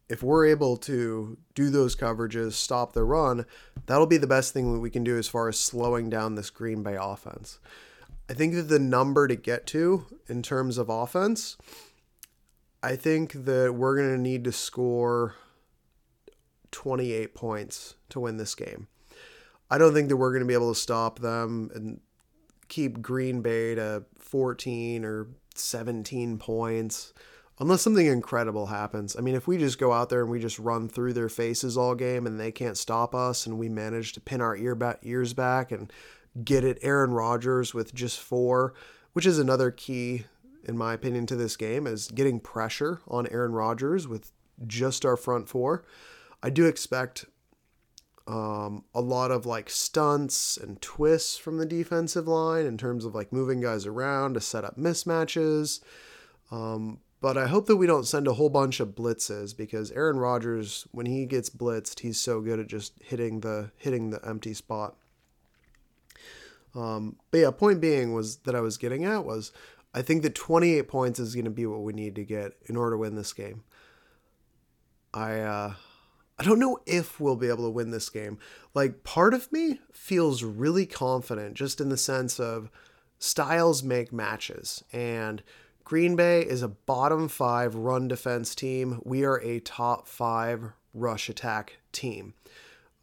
if 0.09 0.21
we're 0.21 0.45
able 0.45 0.77
to 0.77 1.37
do 1.55 1.69
those 1.69 1.95
coverages, 1.95 2.53
stop 2.53 2.93
the 2.93 3.03
run, 3.03 3.45
that'll 3.87 4.05
be 4.05 4.17
the 4.17 4.27
best 4.27 4.53
thing 4.53 4.73
that 4.73 4.79
we 4.79 4.89
can 4.89 5.03
do 5.03 5.17
as 5.17 5.27
far 5.27 5.47
as 5.47 5.59
slowing 5.59 6.09
down 6.09 6.35
this 6.35 6.49
Green 6.49 6.83
Bay 6.83 6.97
offense. 6.99 7.59
I 8.29 8.33
think 8.33 8.53
that 8.55 8.63
the 8.63 8.79
number 8.79 9.27
to 9.27 9.35
get 9.35 9.67
to 9.67 10.05
in 10.27 10.41
terms 10.41 10.77
of 10.77 10.89
offense, 10.89 11.57
I 12.81 12.95
think 12.95 13.33
that 13.45 13.73
we're 13.75 13.95
going 13.95 14.15
to 14.15 14.21
need 14.21 14.43
to 14.43 14.51
score 14.51 15.35
28 16.71 17.33
points 17.33 17.95
to 18.09 18.19
win 18.19 18.37
this 18.37 18.53
game. 18.53 18.87
I 19.69 19.77
don't 19.77 19.93
think 19.93 20.09
that 20.09 20.17
we're 20.17 20.31
going 20.31 20.43
to 20.43 20.47
be 20.47 20.53
able 20.53 20.73
to 20.73 20.79
stop 20.79 21.19
them 21.19 21.71
and 21.73 21.99
keep 22.67 23.01
Green 23.01 23.41
Bay 23.41 23.75
to 23.75 24.03
14 24.19 25.03
or 25.03 25.27
17 25.55 26.37
points 26.37 27.13
unless 27.59 27.81
something 27.81 28.05
incredible 28.05 28.67
happens. 28.67 29.15
I 29.15 29.21
mean, 29.21 29.35
if 29.35 29.47
we 29.47 29.57
just 29.57 29.79
go 29.79 29.93
out 29.93 30.09
there 30.09 30.21
and 30.21 30.29
we 30.29 30.39
just 30.39 30.59
run 30.59 30.89
through 30.89 31.13
their 31.13 31.29
faces 31.29 31.77
all 31.77 31.95
game 31.95 32.27
and 32.27 32.39
they 32.39 32.51
can't 32.51 32.77
stop 32.77 33.15
us 33.15 33.45
and 33.45 33.57
we 33.57 33.69
manage 33.69 34.13
to 34.13 34.21
pin 34.21 34.41
our 34.41 34.55
ear 34.55 34.75
back, 34.75 34.99
ears 35.03 35.33
back 35.33 35.71
and 35.71 35.91
get 36.43 36.63
it 36.63 36.79
Aaron 36.81 37.11
Rodgers 37.11 37.73
with 37.73 37.93
just 37.93 38.19
four, 38.19 38.73
which 39.13 39.25
is 39.25 39.39
another 39.39 39.71
key 39.71 40.25
in 40.65 40.77
my 40.77 40.93
opinion 40.93 41.25
to 41.27 41.35
this 41.35 41.55
game 41.55 41.87
is 41.87 42.07
getting 42.07 42.39
pressure 42.39 42.99
on 43.07 43.27
Aaron 43.27 43.53
Rodgers 43.53 44.07
with 44.07 44.31
just 44.65 45.05
our 45.05 45.15
front 45.15 45.47
four. 45.47 45.85
I 46.41 46.49
do 46.49 46.65
expect 46.65 47.25
um, 48.27 48.83
a 48.93 49.01
lot 49.01 49.31
of 49.31 49.45
like 49.45 49.69
stunts 49.69 50.57
and 50.57 50.81
twists 50.81 51.37
from 51.37 51.57
the 51.57 51.65
defensive 51.65 52.27
line 52.27 52.65
in 52.65 52.77
terms 52.77 53.05
of 53.05 53.13
like 53.13 53.31
moving 53.31 53.61
guys 53.61 53.85
around 53.85 54.33
to 54.33 54.41
set 54.41 54.65
up 54.65 54.77
mismatches. 54.77 55.81
Um, 56.51 56.99
but 57.21 57.37
I 57.37 57.47
hope 57.47 57.65
that 57.67 57.77
we 57.77 57.87
don't 57.87 58.05
send 58.05 58.27
a 58.27 58.33
whole 58.33 58.49
bunch 58.49 58.79
of 58.79 58.89
blitzes 58.89 59.55
because 59.55 59.91
Aaron 59.91 60.17
Rodgers, 60.17 60.87
when 60.91 61.05
he 61.05 61.25
gets 61.25 61.49
blitzed, 61.49 62.01
he's 62.01 62.19
so 62.19 62.41
good 62.41 62.59
at 62.59 62.67
just 62.67 62.93
hitting 63.01 63.39
the 63.39 63.71
hitting 63.77 64.09
the 64.09 64.25
empty 64.27 64.53
spot. 64.53 64.95
Um, 66.75 67.15
but 67.31 67.39
yeah, 67.39 67.51
point 67.51 67.79
being 67.79 68.13
was 68.13 68.37
that 68.37 68.55
I 68.55 68.61
was 68.61 68.77
getting 68.77 69.05
at 69.05 69.25
was 69.25 69.51
I 69.93 70.01
think 70.01 70.23
that 70.23 70.35
28 70.35 70.87
points 70.89 71.19
is 71.19 71.33
going 71.33 71.45
to 71.45 71.51
be 71.51 71.65
what 71.65 71.81
we 71.81 71.93
need 71.93 72.15
to 72.15 72.25
get 72.25 72.53
in 72.65 72.75
order 72.75 72.95
to 72.95 72.99
win 72.99 73.15
this 73.15 73.31
game. 73.31 73.63
I 75.13 75.39
uh, 75.39 75.73
I 76.37 76.43
don't 76.43 76.59
know 76.59 76.79
if 76.85 77.19
we'll 77.19 77.37
be 77.37 77.47
able 77.47 77.63
to 77.63 77.69
win 77.69 77.91
this 77.91 78.09
game. 78.09 78.37
Like 78.73 79.03
part 79.03 79.33
of 79.33 79.51
me 79.51 79.79
feels 79.93 80.43
really 80.43 80.85
confident 80.85 81.53
just 81.53 81.79
in 81.79 81.89
the 81.89 81.97
sense 81.97 82.39
of 82.39 82.69
styles 83.19 83.81
make 83.83 84.11
matches 84.11 84.83
and 84.91 85.41
Green 85.85 86.15
Bay 86.15 86.41
is 86.41 86.63
a 86.63 86.67
bottom 86.67 87.27
5 87.27 87.75
run 87.75 88.07
defense 88.07 88.55
team. 88.55 88.99
We 89.05 89.23
are 89.23 89.39
a 89.41 89.59
top 89.59 90.07
5 90.07 90.71
rush 90.95 91.29
attack 91.29 91.77
team. 91.91 92.33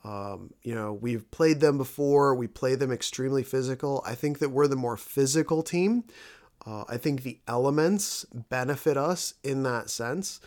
Um, 0.03 0.53
you 0.63 0.75
know, 0.75 0.93
we've 0.93 1.31
played 1.31 1.61
them 1.61 1.79
before. 1.79 2.35
We 2.35 2.49
play 2.49 2.75
them 2.75 2.91
extremely 2.91 3.45
physical. 3.45 4.03
I 4.05 4.17
think 4.17 4.41
that 4.41 4.51
we're 4.51 4.67
the 4.67 4.75
more 4.75 4.97
physical 4.97 5.63
team. 5.63 6.05
Uh, 6.67 6.83
I 6.89 6.97
think 6.97 7.23
the 7.23 7.39
elements 7.47 8.27
benefit 8.33 8.97
us 8.97 9.35
in 9.45 9.63
that 9.63 9.89
sense. 9.89 10.41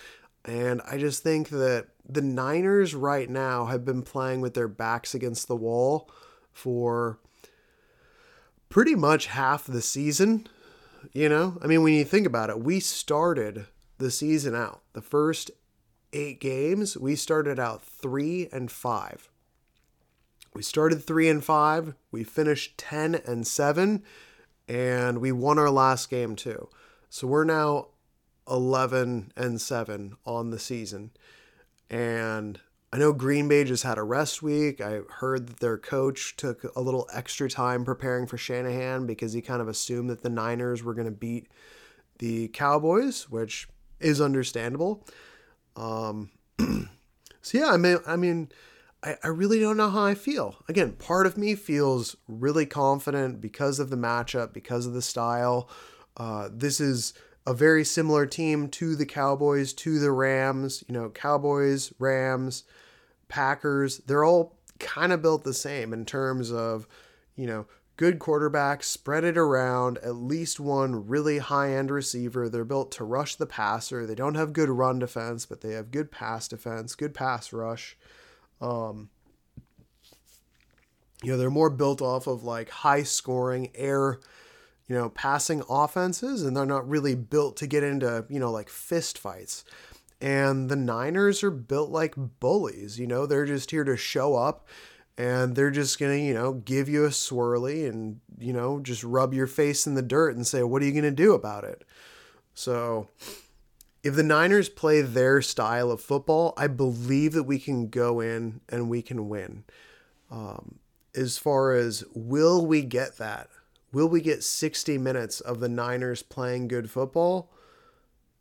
And 0.44 0.82
I 0.86 0.98
just 0.98 1.24
think 1.24 1.50
that 1.50 1.88
the 2.08 2.22
Niners 2.22 2.94
right 2.94 3.30
now 3.30 3.68
have 3.68 3.86
been 3.86 4.02
playing 4.02 4.42
with 4.42 4.56
their 4.56 4.68
backs 4.68 5.16
against 5.16 5.48
the 5.48 5.56
wall 5.56 6.12
for 6.52 7.18
pretty 8.68 8.94
much 8.94 9.28
half 9.28 9.66
the 9.66 9.82
season. 9.82 10.50
You 11.14 11.30
know, 11.30 11.58
I 11.62 11.68
mean, 11.68 11.84
when 11.84 11.94
you 11.94 12.06
think 12.06 12.28
about 12.28 12.50
it, 12.50 12.60
we 12.60 12.80
started 12.80 13.68
the 13.98 14.12
season 14.12 14.56
out, 14.56 14.82
the 14.94 15.02
first 15.02 15.52
eight 16.14 16.40
games, 16.40 16.98
we 16.98 17.16
started 17.16 17.60
out 17.60 17.84
three 17.84 18.50
and 18.52 18.72
five. 18.72 19.30
We 20.54 20.62
started 20.62 21.04
three 21.04 21.28
and 21.28 21.44
five, 21.44 21.96
we 22.12 22.24
finished 22.24 22.78
10 22.78 23.16
and 23.26 23.46
seven, 23.46 24.04
and 24.68 25.20
we 25.20 25.32
won 25.32 25.60
our 25.60 25.70
last 25.70 26.10
game 26.10 26.36
too. 26.36 26.70
So 27.10 27.28
we're 27.28 27.44
now 27.44 27.88
11 28.50 29.34
and 29.36 29.60
7 29.60 30.16
on 30.26 30.52
the 30.52 30.60
season. 30.60 31.12
And 31.90 32.60
I 32.96 32.98
know 32.98 33.12
Green 33.12 33.50
Bay 33.50 33.66
just 33.66 33.84
had 33.84 33.98
a 33.98 34.04
rest 34.04 34.42
week. 34.42 34.80
I 34.80 35.02
heard 35.18 35.48
that 35.48 35.60
their 35.60 35.78
coach 35.78 36.38
took 36.38 36.64
a 36.78 36.80
little 36.80 37.10
extra 37.12 37.50
time 37.50 37.84
preparing 37.84 38.26
for 38.26 38.38
Shanahan 38.38 39.06
because 39.06 39.34
he 39.34 39.42
kind 39.42 39.62
of 39.62 39.68
assumed 39.68 40.10
that 40.10 40.22
the 40.22 40.30
Niners 40.30 40.82
were 40.82 40.94
going 40.94 41.04
to 41.04 41.12
beat 41.12 41.50
the 42.20 42.48
Cowboys, 42.48 43.30
which 43.30 43.68
is 44.00 44.22
understandable. 44.22 45.06
Um, 45.76 46.30
so 47.42 47.58
yeah, 47.58 47.68
I 47.68 47.76
mean, 47.76 47.98
I 48.08 48.16
mean, 48.16 48.48
I, 49.04 49.18
I 49.22 49.28
really 49.28 49.60
don't 49.60 49.76
know 49.76 49.90
how 49.90 50.06
I 50.06 50.16
feel. 50.16 50.56
Again, 50.70 50.94
part 50.94 51.26
of 51.28 51.38
me 51.38 51.54
feels 51.56 52.16
really 52.30 52.66
confident 52.66 53.42
because 53.42 53.78
of 53.78 53.90
the 53.90 53.98
matchup, 53.98 54.54
because 54.54 54.86
of 54.86 54.94
the 54.94 55.02
style. 55.02 55.70
Uh, 56.16 56.48
this 56.50 56.80
is 56.80 57.14
a 57.46 57.54
very 57.54 57.84
similar 57.84 58.26
team 58.26 58.70
to 58.70 58.96
the 58.96 59.06
Cowboys, 59.06 59.74
to 59.74 60.00
the 60.00 60.12
Rams. 60.12 60.82
You 60.88 60.94
know, 60.94 61.10
Cowboys, 61.10 61.92
Rams, 62.00 62.64
Packers, 63.28 64.00
they're 64.00 64.24
all 64.24 64.58
kind 64.80 65.12
of 65.12 65.22
built 65.22 65.44
the 65.44 65.54
same 65.54 65.94
in 65.94 66.06
terms 66.06 66.52
of, 66.52 66.88
you 67.36 67.48
know, 67.48 67.66
good 67.98 68.20
quarterbacks, 68.20 68.84
spread 68.84 69.24
it 69.24 69.38
around, 69.38 69.98
at 70.00 70.16
least 70.16 70.60
one 70.60 71.08
really 71.08 71.38
high 71.38 71.74
end 71.74 71.92
receiver. 71.92 72.50
They're 72.50 72.66
built 72.66 72.92
to 72.94 73.04
rush 73.04 73.36
the 73.36 73.46
passer. 73.46 74.06
They 74.06 74.16
don't 74.16 74.36
have 74.36 74.54
good 74.54 74.70
run 74.70 75.00
defense, 75.00 75.46
but 75.46 75.62
they 75.62 75.72
have 75.72 75.92
good 75.92 76.12
pass 76.12 76.48
defense, 76.48 76.96
good 76.96 77.14
pass 77.14 77.54
rush. 77.54 77.98
Um, 78.60 79.10
you 81.24 81.32
know, 81.32 81.38
they're 81.38 81.50
more 81.50 81.70
built 81.70 82.02
off 82.02 82.28
of 82.28 82.44
like 82.44 82.70
high 82.70 83.04
scoring 83.04 83.72
air 83.76 84.20
you 84.88 84.96
know, 84.96 85.10
passing 85.10 85.64
offenses, 85.70 86.44
and 86.44 86.56
they're 86.56 86.66
not 86.66 86.88
really 86.88 87.16
built 87.16 87.58
to 87.58 87.68
get 87.68 87.84
into, 87.84 88.26
you 88.30 88.40
know, 88.40 88.52
like 88.52 88.70
fist 88.70 89.18
fights. 89.18 89.64
And 90.26 90.70
the 90.70 90.76
Niners 90.76 91.44
are 91.44 91.52
built 91.52 91.92
like 91.92 92.16
bullies, 92.40 92.98
you 92.98 93.06
know, 93.06 93.28
they're 93.28 93.46
just 93.46 93.70
here 93.70 93.84
to 93.84 93.96
show 93.96 94.36
up 94.36 94.68
and 95.20 95.56
they're 95.56 95.70
just 95.70 96.00
going 96.00 96.18
to, 96.18 96.26
you 96.26 96.34
know, 96.34 96.54
give 96.54 96.90
you 96.90 97.06
a 97.06 97.10
swirly 97.10 97.88
and, 97.88 98.22
you 98.40 98.52
know, 98.52 98.80
just 98.80 99.04
rub 99.04 99.36
your 99.36 99.46
face 99.46 99.86
in 99.86 99.94
the 99.94 100.02
dirt 100.02 100.36
and 100.36 100.48
say, 100.48 100.64
what 100.64 100.82
are 100.82 100.86
you 100.86 100.94
going 100.94 101.04
to 101.04 101.12
do 101.12 101.36
about 101.36 101.64
it? 101.64 101.84
So 102.56 103.10
if 104.04 104.16
the 104.16 104.24
Niners 104.24 104.68
play 104.68 105.02
their 105.02 105.44
style 105.44 105.92
of 105.92 106.02
football, 106.02 106.56
I 106.58 106.70
believe 106.70 107.34
that 107.34 107.44
we 107.44 107.60
can 107.60 107.90
go 107.90 108.20
in 108.20 108.62
and 108.68 108.90
we 108.90 109.04
can 109.04 109.30
win. 109.30 109.64
Um, 110.32 110.80
as 111.14 111.38
far 111.38 111.74
as 111.74 112.04
will 112.16 112.66
we 112.66 112.82
get 112.82 113.20
that? 113.20 113.50
Will 113.94 114.10
we 114.10 114.22
get 114.22 114.44
60 114.44 114.98
minutes 114.98 115.40
of 115.40 115.60
the 115.60 115.70
Niners 115.70 116.24
playing 116.24 116.68
good 116.68 116.90
football? 116.90 117.52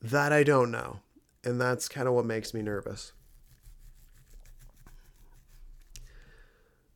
That 0.01 0.33
I 0.33 0.45
don't 0.45 0.71
know. 0.71 1.01
And 1.45 1.61
that's 1.61 1.89
kind 1.89 2.09
of 2.09 2.15
what 2.15 2.25
makes 2.25 2.55
me 2.55 2.63
nervous. 2.63 3.13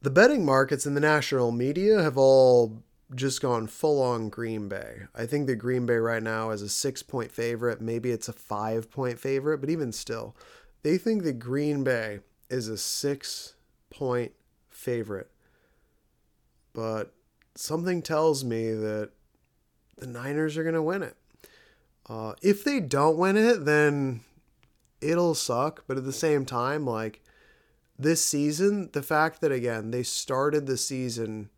The 0.01 0.11
betting 0.11 0.45
markets 0.45 0.87
and 0.87 0.97
the 0.97 1.01
national 1.01 1.51
media 1.51 2.03
have 2.03 2.17
all 2.17 2.83
just 3.15 3.41
gone 3.41 3.67
full 3.67 4.03
on 4.03 4.29
Green 4.29 4.69
Bay. 4.69 5.03
I 5.15 5.27
think 5.27 5.47
that 5.47 5.57
Green 5.57 5.87
Bay 5.87 5.97
right 5.97 6.23
now 6.23 6.51
is 6.51 6.63
a 6.63 6.69
six 6.69 7.03
point 7.03 7.33
favorite. 7.33 7.81
Maybe 7.81 8.11
it's 8.11 8.29
a 8.29 8.33
five 8.33 8.91
point 8.91 9.19
favorite, 9.19 9.59
but 9.59 9.71
even 9.71 9.93
still, 9.93 10.37
they 10.83 10.99
think 10.99 11.25
that 11.25 11.39
Green 11.39 11.85
Bay 11.85 12.21
is 12.49 12.69
a 12.69 12.79
six 12.79 13.55
point 13.91 14.33
favorite. 14.71 15.31
But 16.73 17.13
something 17.55 18.03
tells 18.03 18.45
me 18.45 18.73
that 18.73 19.11
the 19.97 20.07
Niners 20.07 20.57
are 20.57 20.63
going 20.63 20.75
to 20.75 20.83
win 20.83 21.03
it. 21.03 21.17
Uh, 22.09 22.35
if 22.41 22.63
they 22.63 22.79
don't 22.81 23.19
win 23.19 23.37
it, 23.37 23.65
then 23.65 24.21
it'll 25.01 25.35
suck. 25.35 25.85
But 25.87 25.97
at 25.97 26.05
the 26.05 26.13
same 26.13 26.45
time, 26.45 26.87
like 26.87 27.23
this 27.99 28.25
season, 28.25 28.91
the 28.93 29.03
fact 29.03 29.41
that 29.41 29.53
again 29.53 29.91
they 29.91 30.03
started 30.03 30.67
the 30.67 30.77
season 30.77 31.51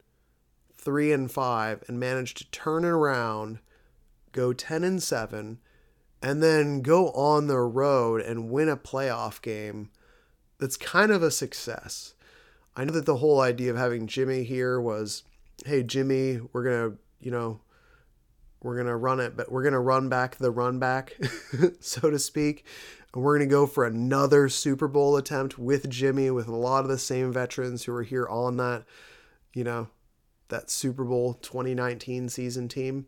three 0.77 1.13
and 1.13 1.31
five 1.31 1.85
and 1.87 2.01
managed 2.01 2.39
to 2.39 2.51
turn 2.51 2.85
it 2.85 2.89
around, 2.89 3.59
go 4.33 4.53
ten 4.53 4.85
and 4.85 5.03
seven, 5.03 5.59
and 6.23 6.43
then 6.43 6.83
go 6.83 7.11
on 7.11 7.47
the 7.47 7.59
road 7.59 8.23
and 8.23 8.51
win 8.51 8.69
a 8.69 8.77
playoff 8.77 9.43
game, 9.43 9.91
that's 10.59 10.77
kind 10.77 11.11
of 11.11 11.23
a 11.23 11.31
success. 11.31 12.15
I 12.77 12.85
know 12.85 12.93
that 12.93 13.07
the 13.07 13.17
whole 13.17 13.41
idea 13.41 13.71
of 13.71 13.77
having 13.77 14.07
Jimmy 14.07 14.45
here 14.45 14.81
was 14.81 15.25
hey 15.67 15.83
Jimmy, 15.83 16.41
we're 16.53 16.65
gonna 16.65 16.97
you 17.21 17.31
know 17.31 17.61
we're 18.63 18.77
gonna 18.77 18.97
run 18.97 19.21
it, 19.21 19.37
but 19.37 19.51
we're 19.51 19.63
gonna 19.63 19.81
run 19.81 20.09
back 20.09 20.37
the 20.37 20.51
run 20.51 20.79
back, 20.79 21.17
so 21.81 22.11
to 22.11 22.19
speak. 22.19 22.65
And 23.15 23.23
we're 23.23 23.39
gonna 23.39 23.49
go 23.49 23.67
for 23.67 23.85
another 23.85 24.49
Super 24.49 24.89
Bowl 24.89 25.17
attempt 25.17 25.59
with 25.59 25.89
Jimmy, 25.89 26.31
with 26.31 26.49
a 26.49 26.55
lot 26.55 26.85
of 26.85 26.89
the 26.89 26.99
same 26.99 27.33
veterans 27.33 27.85
who 27.85 27.95
are 27.95 28.03
here 28.03 28.29
on 28.29 28.57
that, 28.59 28.85
you 29.53 29.65
know, 29.65 29.89
that 30.49 30.71
Super 30.71 31.05
Bowl 31.05 31.35
2019 31.35 32.29
season 32.29 32.69
team. 32.69 33.07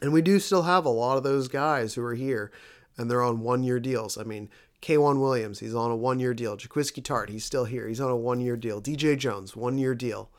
And 0.00 0.12
we 0.12 0.22
do 0.22 0.38
still 0.38 0.62
have 0.62 0.84
a 0.84 0.90
lot 0.90 1.16
of 1.16 1.22
those 1.22 1.48
guys 1.48 1.94
who 1.94 2.04
are 2.04 2.14
here, 2.14 2.50
and 2.96 3.10
they're 3.10 3.22
on 3.22 3.40
one 3.40 3.62
year 3.62 3.78
deals. 3.78 4.16
I 4.16 4.24
mean, 4.24 4.48
K'Waun 4.80 5.20
Williams, 5.20 5.60
he's 5.60 5.74
on 5.74 5.90
a 5.90 5.96
one 5.96 6.18
year 6.18 6.34
deal. 6.34 6.56
Jaquiski 6.56 7.02
Tartt, 7.02 7.28
he's 7.28 7.44
still 7.44 7.64
here. 7.64 7.86
He's 7.86 8.00
on 8.00 8.10
a 8.10 8.16
one 8.16 8.40
year 8.40 8.56
deal. 8.56 8.82
DJ 8.82 9.16
Jones, 9.16 9.54
one 9.54 9.78
year 9.78 9.94
deal. 9.94 10.30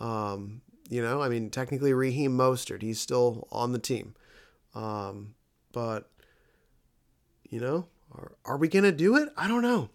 Um, 0.00 0.62
you 0.88 1.02
know, 1.02 1.22
I 1.22 1.28
mean, 1.28 1.50
technically 1.50 1.92
Raheem 1.92 2.36
Mostert, 2.36 2.82
he's 2.82 3.00
still 3.00 3.46
on 3.52 3.72
the 3.72 3.78
team. 3.78 4.14
Um, 4.74 5.34
but, 5.72 6.10
you 7.48 7.60
know, 7.60 7.86
are, 8.12 8.32
are 8.44 8.56
we 8.56 8.68
to 8.84 8.92
do 8.92 9.16
it? 9.16 9.28
I 9.36 9.48
don't 9.48 9.62
know. 9.62 9.88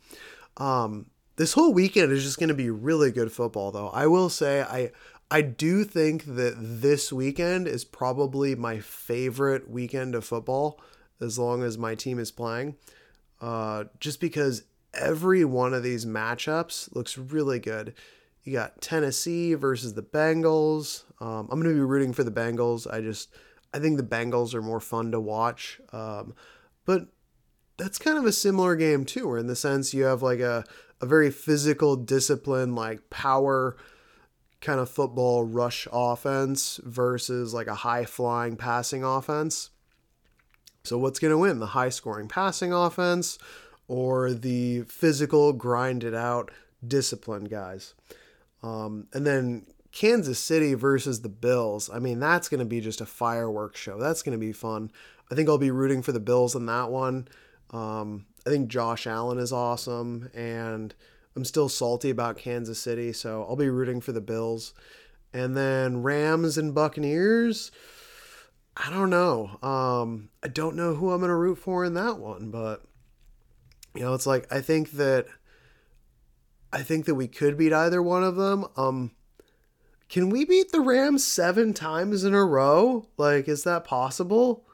Um, 0.58 1.08
this 1.36 1.54
whole 1.54 1.74
weekend 1.74 2.12
is 2.12 2.24
just 2.24 2.38
to 2.50 2.54
be 2.54 2.70
really 2.70 3.12
good 3.12 3.32
football, 3.32 3.72
though. 3.72 3.90
I 3.90 4.08
will 4.08 4.30
say, 4.30 4.62
I, 4.62 4.92
I 5.32 5.42
do 5.42 5.84
think 5.84 6.26
that 6.26 6.56
this 6.58 7.12
weekend 7.12 7.68
is 7.68 7.84
probably 7.84 8.56
my 8.56 8.80
favorite 8.80 9.70
weekend 9.70 10.14
of 10.16 10.26
football 10.26 10.80
as 11.20 11.40
long 11.40 11.64
as 11.64 11.78
my 11.78 11.96
team 11.96 12.20
is 12.20 12.32
playing. 12.32 12.76
Uh, 13.42 13.86
just 14.00 14.20
because 14.20 14.64
every 14.94 15.44
one 15.44 15.74
of 15.74 15.84
these 15.84 16.06
matchups 16.06 16.94
looks 16.96 17.18
really 17.18 17.60
good. 17.60 17.94
You 18.44 18.54
got 18.54 18.82
Tennessee 18.82 19.54
versus 19.54 19.94
the 19.94 20.04
Bengals. 20.04 21.04
Um, 21.20 21.48
I'm 21.50 21.62
to 21.74 21.74
be 21.74 21.80
rooting 21.80 22.14
for 22.14 22.24
the 22.24 22.32
Bengals. 22.32 22.92
I 22.92 23.02
just 23.02 23.30
I 23.74 23.80
think 23.80 23.98
the 23.98 24.04
Bengals 24.04 24.54
are 24.54 24.62
more 24.62 24.80
fun 24.80 25.12
to 25.12 25.20
watch. 25.20 25.82
Um, 25.92 26.36
but 26.86 27.08
that's 27.78 27.98
kind 27.98 28.18
of 28.18 28.26
a 28.26 28.32
similar 28.32 28.76
game 28.76 29.06
too, 29.06 29.28
where 29.28 29.38
in 29.38 29.48
the 29.48 29.56
sense 29.56 29.94
you 29.94 30.04
have 30.04 30.22
like 30.22 30.40
a, 30.40 30.64
a 31.02 31.06
very 31.06 31.32
physical 31.32 31.96
discipline, 31.96 32.76
like 32.76 33.10
power 33.10 33.76
kind 34.62 34.80
of 34.80 34.90
football 34.90 35.44
rush 35.44 35.88
offense 35.92 36.80
versus 36.84 37.54
like 37.54 37.68
a 37.68 37.76
high 37.76 38.06
flying 38.06 38.56
passing 38.56 39.04
offense. 39.04 39.72
So 40.84 40.98
what's 40.98 41.20
going 41.20 41.32
to 41.32 41.38
win? 41.38 41.60
The 41.60 41.68
high 41.68 41.90
scoring 41.90 42.28
passing 42.28 42.74
offense 42.74 43.38
or 43.88 44.34
the 44.34 44.82
physical 44.84 45.54
grinded 45.54 46.16
out 46.16 46.52
disciplined 46.86 47.50
guys? 47.50 47.94
Um, 48.62 49.08
and 49.14 49.26
then 49.28 49.66
Kansas 49.92 50.40
City 50.40 50.74
versus 50.74 51.22
the 51.22 51.30
Bills. 51.30 51.90
I 51.94 52.00
mean, 52.00 52.20
that's 52.20 52.50
going 52.50 52.60
to 52.60 52.66
be 52.66 52.82
just 52.82 53.02
a 53.02 53.06
fireworks 53.06 53.80
show. 53.80 54.00
That's 54.00 54.24
going 54.24 54.38
to 54.38 54.46
be 54.46 54.54
fun. 54.54 54.92
I 55.32 55.36
think 55.36 55.50
I'll 55.50 55.58
be 55.58 55.72
rooting 55.72 56.02
for 56.02 56.12
the 56.12 56.20
Bills 56.20 56.56
in 56.56 56.66
that 56.66 56.90
one. 56.90 57.28
Um, 57.74 58.28
I 58.46 58.50
think 58.50 58.70
Josh 58.70 59.08
Allen 59.08 59.40
is 59.40 59.52
awesome, 59.52 60.30
and 60.34 60.94
I'm 61.36 61.44
still 61.44 61.68
salty 61.68 62.10
about 62.10 62.38
Kansas 62.38 62.80
City, 62.80 63.12
so 63.12 63.44
I'll 63.44 63.56
be 63.56 63.70
rooting 63.70 64.00
for 64.00 64.12
the 64.12 64.22
Bills. 64.22 64.74
And 65.34 65.58
then 65.58 66.04
Rams 66.04 66.58
and 66.58 66.76
Buccaneers. 66.76 67.72
I 68.78 68.90
don't 68.90 69.10
know. 69.10 69.58
Um, 69.62 70.30
I 70.44 70.48
don't 70.48 70.76
know 70.76 70.94
who 70.94 71.12
I'm 71.12 71.20
going 71.20 71.30
to 71.30 71.36
root 71.36 71.58
for 71.58 71.84
in 71.84 71.96
that 71.96 72.20
one, 72.20 72.52
but 72.52 72.84
you 73.96 74.02
know, 74.02 74.14
it's 74.14 74.28
like 74.28 74.52
I 74.52 74.62
think 74.62 74.92
that 74.92 75.26
I 76.72 76.82
think 76.82 77.06
that 77.06 77.16
we 77.16 77.28
could 77.28 77.58
beat 77.58 77.74
either 77.74 78.02
one 78.02 78.24
of 78.24 78.36
them. 78.36 78.66
Um, 78.76 79.12
can 80.10 80.30
we 80.30 80.46
beat 80.46 80.72
the 80.72 80.82
Rams 80.82 81.24
seven 81.24 81.74
times 81.74 82.24
in 82.24 82.34
a 82.34 82.46
row? 82.46 83.08
Like, 83.18 83.48
is 83.48 83.64
that 83.64 83.86
possible? 83.86 84.66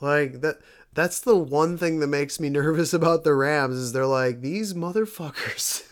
Like 0.00 0.40
that 0.40 0.58
that's 0.92 1.20
the 1.20 1.36
one 1.36 1.78
thing 1.78 2.00
that 2.00 2.08
makes 2.08 2.40
me 2.40 2.48
nervous 2.50 2.92
about 2.92 3.24
the 3.24 3.34
Rams 3.34 3.76
is 3.76 3.92
they're 3.92 4.06
like 4.06 4.40
these 4.40 4.74
motherfuckers. 4.74 5.84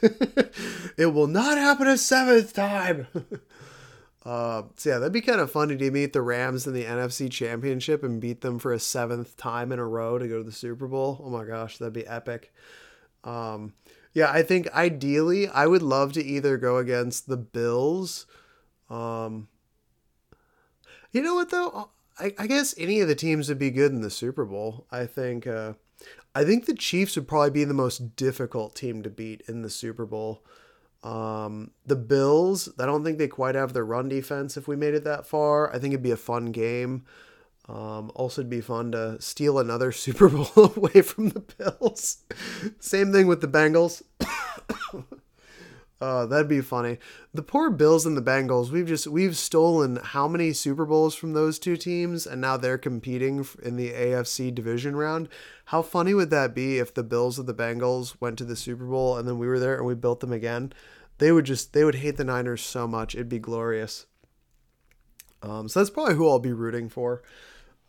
it 0.96 1.06
will 1.06 1.26
not 1.26 1.58
happen 1.58 1.86
a 1.86 1.96
seventh 1.96 2.52
time. 2.52 3.06
uh, 4.24 4.62
so 4.76 4.90
yeah, 4.90 4.98
that'd 4.98 5.12
be 5.12 5.20
kind 5.20 5.40
of 5.40 5.50
funny 5.50 5.76
to 5.76 5.90
meet 5.90 6.12
the 6.12 6.22
Rams 6.22 6.66
in 6.66 6.72
the 6.72 6.84
NFC 6.84 7.30
Championship 7.30 8.02
and 8.02 8.20
beat 8.20 8.40
them 8.40 8.58
for 8.58 8.72
a 8.72 8.80
seventh 8.80 9.36
time 9.36 9.72
in 9.72 9.78
a 9.78 9.86
row 9.86 10.18
to 10.18 10.28
go 10.28 10.38
to 10.38 10.44
the 10.44 10.52
Super 10.52 10.88
Bowl. 10.88 11.20
Oh 11.24 11.30
my 11.30 11.44
gosh, 11.44 11.78
that'd 11.78 11.92
be 11.92 12.06
epic. 12.06 12.52
Um, 13.24 13.74
yeah, 14.14 14.30
I 14.30 14.42
think 14.42 14.72
ideally 14.72 15.48
I 15.48 15.66
would 15.66 15.82
love 15.82 16.12
to 16.14 16.24
either 16.24 16.56
go 16.56 16.78
against 16.78 17.28
the 17.28 17.36
Bills. 17.36 18.26
Um, 18.90 19.48
you 21.12 21.22
know 21.22 21.34
what 21.34 21.50
though? 21.50 21.90
I, 22.18 22.34
I 22.38 22.46
guess 22.46 22.74
any 22.76 23.00
of 23.00 23.08
the 23.08 23.14
teams 23.14 23.48
would 23.48 23.58
be 23.58 23.70
good 23.70 23.92
in 23.92 24.00
the 24.00 24.10
Super 24.10 24.44
Bowl. 24.44 24.86
I 24.90 25.06
think. 25.06 25.46
Uh, 25.46 25.74
I 26.34 26.44
think 26.44 26.66
the 26.66 26.74
Chiefs 26.74 27.16
would 27.16 27.26
probably 27.26 27.50
be 27.50 27.64
the 27.64 27.74
most 27.74 28.14
difficult 28.14 28.74
team 28.76 29.02
to 29.02 29.10
beat 29.10 29.42
in 29.48 29.62
the 29.62 29.70
Super 29.70 30.06
Bowl. 30.06 30.44
Um, 31.02 31.72
the 31.86 31.96
Bills, 31.96 32.68
I 32.78 32.86
don't 32.86 33.04
think 33.04 33.18
they 33.18 33.28
quite 33.28 33.54
have 33.54 33.72
their 33.72 33.84
run 33.84 34.08
defense 34.08 34.56
if 34.56 34.68
we 34.68 34.76
made 34.76 34.94
it 34.94 35.04
that 35.04 35.26
far. 35.26 35.74
I 35.74 35.78
think 35.78 35.92
it'd 35.92 36.02
be 36.02 36.10
a 36.10 36.16
fun 36.16 36.52
game. 36.52 37.04
Um, 37.68 38.10
also, 38.14 38.40
it'd 38.40 38.50
be 38.50 38.60
fun 38.60 38.92
to 38.92 39.20
steal 39.20 39.58
another 39.58 39.92
Super 39.92 40.28
Bowl 40.28 40.50
away 40.76 41.02
from 41.02 41.30
the 41.30 41.40
Bills. 41.40 42.18
Same 42.78 43.12
thing 43.12 43.26
with 43.26 43.40
the 43.40 43.48
Bengals. 43.48 44.02
Uh, 46.00 46.26
that'd 46.26 46.48
be 46.48 46.60
funny. 46.60 46.98
The 47.34 47.42
poor 47.42 47.70
Bills 47.70 48.06
and 48.06 48.16
the 48.16 48.22
Bengals. 48.22 48.70
We've 48.70 48.86
just 48.86 49.08
we've 49.08 49.36
stolen 49.36 49.96
how 49.96 50.28
many 50.28 50.52
Super 50.52 50.86
Bowls 50.86 51.16
from 51.16 51.32
those 51.32 51.58
two 51.58 51.76
teams, 51.76 52.24
and 52.24 52.40
now 52.40 52.56
they're 52.56 52.78
competing 52.78 53.44
in 53.62 53.76
the 53.76 53.90
AFC 53.90 54.54
division 54.54 54.94
round. 54.94 55.28
How 55.66 55.82
funny 55.82 56.14
would 56.14 56.30
that 56.30 56.54
be 56.54 56.78
if 56.78 56.94
the 56.94 57.02
Bills 57.02 57.38
and 57.38 57.48
the 57.48 57.54
Bengals 57.54 58.14
went 58.20 58.38
to 58.38 58.44
the 58.44 58.54
Super 58.54 58.86
Bowl 58.86 59.16
and 59.16 59.26
then 59.26 59.38
we 59.38 59.48
were 59.48 59.58
there 59.58 59.76
and 59.76 59.86
we 59.86 59.94
built 59.94 60.20
them 60.20 60.32
again? 60.32 60.72
They 61.18 61.32
would 61.32 61.46
just 61.46 61.72
they 61.72 61.82
would 61.82 61.96
hate 61.96 62.16
the 62.16 62.24
Niners 62.24 62.62
so 62.62 62.86
much. 62.86 63.16
It'd 63.16 63.28
be 63.28 63.40
glorious. 63.40 64.06
Um, 65.42 65.68
so 65.68 65.80
that's 65.80 65.90
probably 65.90 66.14
who 66.14 66.28
I'll 66.28 66.38
be 66.38 66.52
rooting 66.52 66.88
for. 66.88 67.22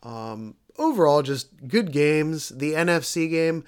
Um, 0.01 0.55
overall, 0.77 1.21
just 1.21 1.67
good 1.67 1.91
games. 1.91 2.49
The 2.49 2.73
NFC 2.73 3.29
game. 3.29 3.65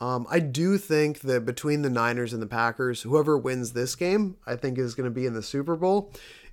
Um, 0.00 0.26
I 0.28 0.40
do 0.40 0.76
think 0.76 1.20
that 1.20 1.46
between 1.46 1.82
the 1.82 1.90
Niners 1.90 2.32
and 2.32 2.42
the 2.42 2.46
Packers, 2.46 3.02
whoever 3.02 3.38
wins 3.38 3.72
this 3.72 3.94
game, 3.94 4.36
I 4.46 4.56
think 4.56 4.78
is 4.78 4.94
going 4.94 5.04
to 5.04 5.10
be 5.14 5.26
in 5.26 5.34
the 5.34 5.42
Super 5.42 5.76
Bowl. 5.76 6.12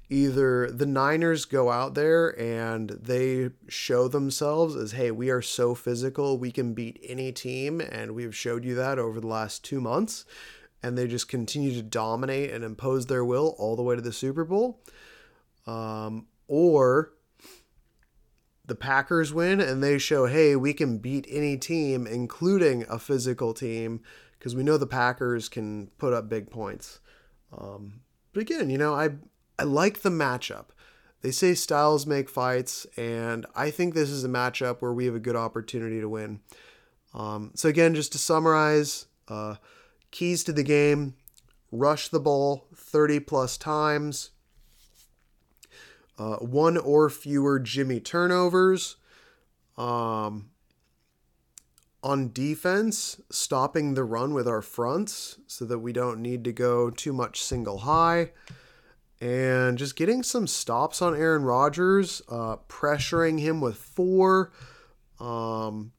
Either 0.09 0.69
the 0.69 0.85
Niners 0.85 1.45
go 1.45 1.71
out 1.71 1.95
there 1.95 2.37
and 2.39 2.89
they 2.89 3.49
show 3.69 4.07
themselves 4.09 4.75
as, 4.75 4.91
hey, 4.91 5.09
we 5.09 5.29
are 5.29 5.41
so 5.41 5.73
physical, 5.73 6.37
we 6.37 6.51
can 6.51 6.73
beat 6.73 6.99
any 7.07 7.31
team, 7.31 7.79
and 7.79 8.11
we've 8.11 8.35
showed 8.35 8.65
you 8.65 8.75
that 8.75 8.99
over 8.99 9.21
the 9.21 9.27
last 9.27 9.63
two 9.63 9.79
months, 9.79 10.25
and 10.83 10.97
they 10.97 11.07
just 11.07 11.29
continue 11.29 11.73
to 11.73 11.81
dominate 11.81 12.51
and 12.51 12.63
impose 12.63 13.05
their 13.05 13.23
will 13.23 13.55
all 13.57 13.77
the 13.77 13.83
way 13.83 13.95
to 13.95 14.01
the 14.01 14.11
Super 14.11 14.43
Bowl. 14.43 14.81
Um, 15.65 16.27
or 16.47 17.13
the 18.65 18.75
Packers 18.75 19.33
win 19.33 19.59
and 19.59 19.83
they 19.83 19.97
show, 19.97 20.27
hey, 20.27 20.55
we 20.55 20.73
can 20.73 20.97
beat 20.97 21.25
any 21.29 21.57
team, 21.57 22.05
including 22.05 22.85
a 22.89 22.99
physical 22.99 23.53
team, 23.53 24.01
because 24.37 24.55
we 24.55 24.63
know 24.63 24.77
the 24.77 24.87
Packers 24.87 25.49
can 25.49 25.87
put 25.97 26.13
up 26.13 26.29
big 26.29 26.49
points. 26.49 26.99
Um, 27.57 28.01
but 28.33 28.41
again, 28.41 28.69
you 28.69 28.77
know, 28.77 28.93
I 28.93 29.09
I 29.59 29.63
like 29.63 30.01
the 30.01 30.09
matchup. 30.09 30.67
They 31.21 31.31
say 31.31 31.53
styles 31.53 32.07
make 32.07 32.29
fights, 32.29 32.87
and 32.97 33.45
I 33.55 33.69
think 33.69 33.93
this 33.93 34.09
is 34.09 34.23
a 34.23 34.29
matchup 34.29 34.77
where 34.79 34.93
we 34.93 35.05
have 35.05 35.15
a 35.15 35.19
good 35.19 35.35
opportunity 35.35 35.99
to 35.99 36.09
win. 36.09 36.39
Um, 37.13 37.51
so 37.55 37.69
again, 37.69 37.93
just 37.93 38.11
to 38.13 38.17
summarize, 38.17 39.05
uh, 39.27 39.55
keys 40.09 40.43
to 40.45 40.53
the 40.53 40.63
game: 40.63 41.15
rush 41.71 42.07
the 42.07 42.19
ball 42.19 42.67
30 42.75 43.19
plus 43.19 43.57
times 43.57 44.31
uh, 46.21 46.35
one 46.37 46.77
or 46.77 47.09
fewer 47.09 47.59
Jimmy 47.59 47.99
turnovers. 47.99 48.97
Um, 49.75 50.51
on 52.03 52.31
defense, 52.31 53.19
stopping 53.31 53.95
the 53.95 54.03
run 54.03 54.33
with 54.33 54.47
our 54.47 54.61
fronts 54.61 55.39
so 55.47 55.65
that 55.65 55.79
we 55.79 55.93
don't 55.93 56.19
need 56.19 56.43
to 56.43 56.51
go 56.51 56.91
too 56.91 57.13
much 57.13 57.41
single 57.41 57.79
high. 57.79 58.31
And 59.19 59.77
just 59.77 59.95
getting 59.95 60.21
some 60.21 60.47
stops 60.47 61.01
on 61.01 61.15
Aaron 61.15 61.43
Rodgers, 61.43 62.21
uh, 62.29 62.57
pressuring 62.67 63.39
him 63.39 63.61
with 63.61 63.77
four. 63.77 64.51
Um, 65.19 65.91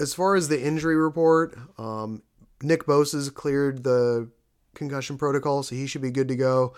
as 0.00 0.14
far 0.14 0.34
as 0.34 0.48
the 0.48 0.60
injury 0.60 0.96
report, 0.96 1.56
um, 1.78 2.22
Nick 2.62 2.86
Bosa's 2.86 3.30
cleared 3.30 3.82
the 3.82 4.30
concussion 4.74 5.16
protocol, 5.16 5.62
so 5.62 5.74
he 5.74 5.86
should 5.86 6.02
be 6.02 6.10
good 6.10 6.28
to 6.28 6.36
go. 6.36 6.74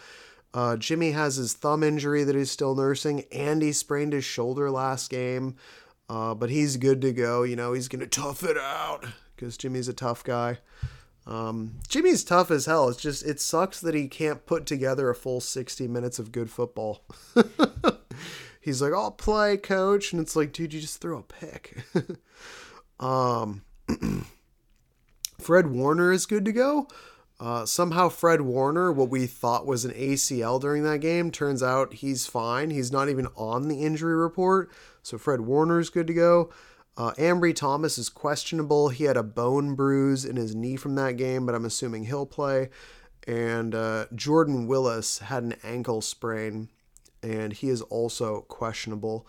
Uh, 0.55 0.77
Jimmy 0.77 1.13
has 1.13 1.37
his 1.37 1.55
thumb 1.55 1.83
injury 1.83 2.25
that 2.25 2.35
he's 2.35 2.51
still 2.51 2.75
nursing. 2.75 3.25
and 3.33 3.63
he 3.63 3.73
sprained 3.73 4.13
his 4.13 4.25
shoulder 4.25 4.71
last 4.71 5.11
game, 5.11 5.57
uh, 6.09 6.35
but 6.35 6.51
he's 6.51 6.77
good 6.77 7.01
to 7.03 7.13
go. 7.13 7.43
You 7.43 7.57
know, 7.57 7.73
he's 7.73 7.89
going 7.89 8.01
to 8.01 8.07
tough 8.07 8.43
it 8.43 8.57
out 8.57 9.05
because 9.37 9.57
Jimmy's 9.57 9.89
a 9.89 9.93
tough 9.93 10.25
guy. 10.25 10.59
Um, 11.27 11.75
Jimmy's 11.89 12.25
tough 12.25 12.51
as 12.51 12.65
hell. 12.65 12.89
It's 12.89 13.01
just, 13.01 13.25
it 13.27 13.39
sucks 13.39 13.81
that 13.81 13.95
he 13.95 14.09
can't 14.09 14.47
put 14.47 14.65
together 14.65 15.11
a 15.11 15.15
full 15.15 15.41
60 15.41 15.87
minutes 15.87 16.19
of 16.19 16.33
good 16.33 16.51
football. 16.51 17.05
he's 18.61 18.81
like, 18.81 18.95
I'll 18.95 19.11
play, 19.11 19.59
coach. 19.59 20.13
And 20.13 20.23
it's 20.23 20.35
like, 20.35 20.53
dude, 20.53 20.73
you 20.73 20.81
just 20.81 21.03
throw 21.03 21.19
a 21.19 21.23
pick. 21.23 21.85
um, 23.01 23.63
Fred 25.39 25.67
Warner 25.67 26.13
is 26.13 26.25
good 26.25 26.47
to 26.47 26.53
go. 26.53 26.89
Uh, 27.41 27.65
somehow, 27.65 28.09
Fred 28.09 28.41
Warner, 28.41 28.91
what 28.91 29.11
we 29.11 29.27
thought 29.27 29.67
was 29.67 29.85
an 29.85 29.93
ACL 29.93 30.61
during 30.61 30.83
that 30.83 30.99
game, 30.99 31.31
turns 31.31 31.63
out 31.63 31.95
he's 31.95 32.27
fine. 32.27 32.71
He's 32.71 32.91
not 32.91 33.09
even 33.09 33.29
on 33.37 33.69
the 33.69 33.85
injury 33.85 34.17
report. 34.17 34.73
So, 35.03 35.19
Fred 35.19 35.43
Warner 35.43 35.79
is 35.79 35.91
good 35.91 36.09
to 36.09 36.15
go. 36.15 36.51
Uh, 36.97 37.13
Ambry 37.13 37.55
Thomas 37.55 37.97
is 37.97 38.09
questionable. 38.09 38.89
He 38.89 39.05
had 39.05 39.17
a 39.17 39.23
bone 39.23 39.77
bruise 39.77 40.25
in 40.25 40.35
his 40.35 40.57
knee 40.57 40.75
from 40.75 40.97
that 40.97 41.17
game, 41.17 41.47
but 41.47 41.55
I'm 41.55 41.65
assuming 41.65 42.07
he'll 42.07 42.27
play. 42.27 42.71
And 43.25 43.73
uh, 43.73 44.07
Jordan 44.17 44.67
Willis 44.67 45.19
had 45.21 45.45
an 45.45 45.55
ankle 45.63 46.01
sprain, 46.01 46.71
and 47.23 47.53
he 47.53 47.69
is 47.69 47.83
also 47.83 48.41
questionable. 48.49 49.29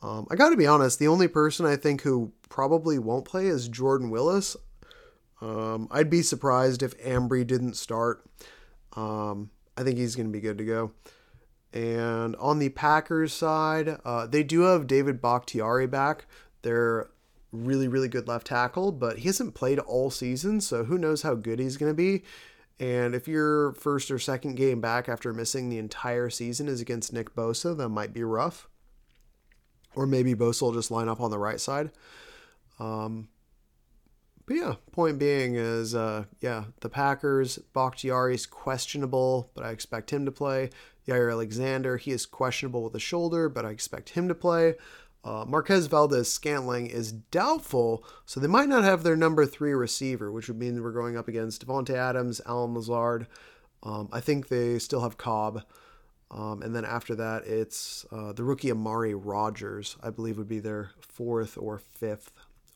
Um, 0.00 0.26
I 0.30 0.36
got 0.36 0.50
to 0.50 0.56
be 0.56 0.66
honest, 0.66 0.98
the 0.98 1.08
only 1.08 1.28
person 1.28 1.66
I 1.66 1.76
think 1.76 2.00
who 2.00 2.32
probably 2.48 2.98
won't 2.98 3.26
play 3.26 3.46
is 3.46 3.68
Jordan 3.68 4.08
Willis. 4.08 4.56
Um, 5.42 5.88
I'd 5.90 6.08
be 6.08 6.22
surprised 6.22 6.82
if 6.82 6.96
Ambry 6.98 7.44
didn't 7.44 7.74
start. 7.74 8.24
Um, 8.94 9.50
I 9.76 9.82
think 9.82 9.98
he's 9.98 10.14
going 10.14 10.28
to 10.28 10.32
be 10.32 10.40
good 10.40 10.58
to 10.58 10.64
go. 10.64 10.92
And 11.72 12.36
on 12.36 12.60
the 12.60 12.68
Packers 12.68 13.32
side, 13.32 13.98
uh, 14.04 14.26
they 14.26 14.44
do 14.44 14.60
have 14.60 14.86
David 14.86 15.20
Bakhtiari 15.20 15.86
back. 15.86 16.26
They're 16.62 17.08
really, 17.50 17.88
really 17.88 18.08
good 18.08 18.28
left 18.28 18.46
tackle, 18.46 18.92
but 18.92 19.18
he 19.18 19.28
hasn't 19.28 19.54
played 19.54 19.78
all 19.80 20.10
season, 20.10 20.60
so 20.60 20.84
who 20.84 20.96
knows 20.96 21.22
how 21.22 21.34
good 21.34 21.58
he's 21.58 21.76
going 21.76 21.90
to 21.90 21.94
be. 21.94 22.22
And 22.78 23.14
if 23.14 23.26
your 23.26 23.72
first 23.72 24.10
or 24.10 24.18
second 24.18 24.56
game 24.56 24.80
back 24.80 25.08
after 25.08 25.32
missing 25.32 25.68
the 25.68 25.78
entire 25.78 26.30
season 26.30 26.68
is 26.68 26.80
against 26.80 27.12
Nick 27.12 27.34
Bosa, 27.34 27.76
that 27.76 27.88
might 27.88 28.12
be 28.12 28.22
rough. 28.22 28.68
Or 29.94 30.06
maybe 30.06 30.34
Bosa 30.34 30.62
will 30.62 30.72
just 30.72 30.90
line 30.90 31.08
up 31.08 31.20
on 31.20 31.30
the 31.30 31.38
right 31.38 31.60
side. 31.60 31.90
Um, 32.78 33.28
but 34.46 34.56
yeah, 34.56 34.74
point 34.92 35.18
being 35.18 35.54
is, 35.54 35.94
uh, 35.94 36.24
yeah, 36.40 36.64
the 36.80 36.88
Packers, 36.88 37.58
Bakhtiari's 37.72 38.46
questionable, 38.46 39.50
but 39.54 39.64
I 39.64 39.70
expect 39.70 40.10
him 40.10 40.24
to 40.24 40.32
play. 40.32 40.70
Jaire 41.06 41.32
Alexander, 41.32 41.96
he 41.96 42.10
is 42.10 42.26
questionable 42.26 42.82
with 42.82 42.94
a 42.94 43.00
shoulder, 43.00 43.48
but 43.48 43.64
I 43.64 43.70
expect 43.70 44.10
him 44.10 44.28
to 44.28 44.34
play. 44.34 44.74
Uh, 45.24 45.44
Marquez 45.46 45.86
Valdes 45.86 46.30
Scantling 46.30 46.88
is 46.88 47.12
doubtful, 47.12 48.04
so 48.26 48.40
they 48.40 48.48
might 48.48 48.68
not 48.68 48.82
have 48.82 49.02
their 49.02 49.16
number 49.16 49.46
three 49.46 49.72
receiver, 49.72 50.32
which 50.32 50.48
would 50.48 50.58
mean 50.58 50.82
we're 50.82 50.90
going 50.90 51.16
up 51.16 51.28
against 51.28 51.64
Davante 51.64 51.94
Adams, 51.94 52.40
Allen 52.44 52.74
Lazard. 52.74 53.28
Um, 53.84 54.08
I 54.12 54.20
think 54.20 54.48
they 54.48 54.78
still 54.78 55.02
have 55.02 55.18
Cobb. 55.18 55.62
Um, 56.30 56.62
and 56.62 56.74
then 56.74 56.84
after 56.84 57.14
that, 57.16 57.46
it's 57.46 58.06
uh, 58.10 58.32
the 58.32 58.42
rookie 58.42 58.70
Amari 58.70 59.14
Rodgers, 59.14 59.96
I 60.02 60.10
believe 60.10 60.38
would 60.38 60.48
be 60.48 60.60
their 60.60 60.90
fourth 61.00 61.58
or 61.58 61.78
fifth 61.78 62.32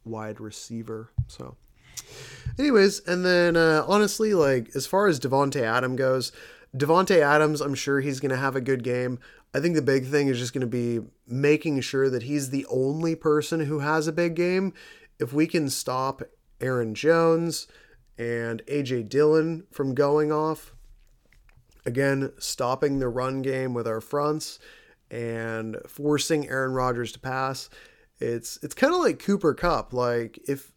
wide 0.07 0.41
receiver. 0.41 1.11
So, 1.29 1.57
anyways, 2.59 3.01
and 3.01 3.25
then 3.25 3.57
uh, 3.57 3.85
honestly, 3.87 4.35
like 4.35 4.71
as 4.75 4.87
far 4.87 5.07
as 5.07 5.21
Davante 5.21 5.63
Adam 5.63 5.97
goes, 5.97 6.33
Davante 6.77 7.21
Adams, 7.21 7.61
I'm 7.61 7.75
sure 7.75 8.01
he's 8.01 8.21
going 8.21 8.31
to 8.31 8.37
have 8.37 8.57
a 8.57 8.61
good 8.61 8.83
game. 8.83 9.19
I 9.55 9.61
think 9.61 9.75
the 9.75 9.83
big 9.83 10.07
thing 10.07 10.29
is 10.29 10.39
just 10.39 10.53
going 10.53 10.61
to 10.61 10.67
be 10.67 11.01
making 11.27 11.81
sure 11.81 12.11
that 12.11 12.25
he's 12.25 12.51
the 12.51 12.67
only 12.67 13.15
person 13.15 13.61
who 13.61 13.79
has 13.79 14.07
a 14.07 14.13
big 14.13 14.35
game. 14.35 14.75
If 15.19 15.33
we 15.33 15.47
can 15.47 15.71
stop 15.71 16.23
Aaron 16.61 16.95
Jones 16.95 17.67
and 18.19 18.63
AJ 18.67 19.09
Dillon 19.09 19.65
from 19.71 19.95
going 19.95 20.31
off, 20.31 20.75
again, 21.87 22.33
stopping 22.39 22.99
the 22.99 23.09
run 23.09 23.41
game 23.41 23.73
with 23.73 23.87
our 23.87 24.01
fronts 24.01 24.59
and 25.11 25.77
forcing 25.87 26.49
Aaron 26.49 26.73
Rodgers 26.73 27.13
to 27.13 27.19
pass, 27.19 27.71
it's 28.19 28.59
it's 28.63 28.75
kind 28.75 28.95
of 28.95 29.01
like 29.01 29.19
Cooper 29.19 29.55
Kupp. 29.55 29.93
Like 29.93 30.39
if 30.49 30.73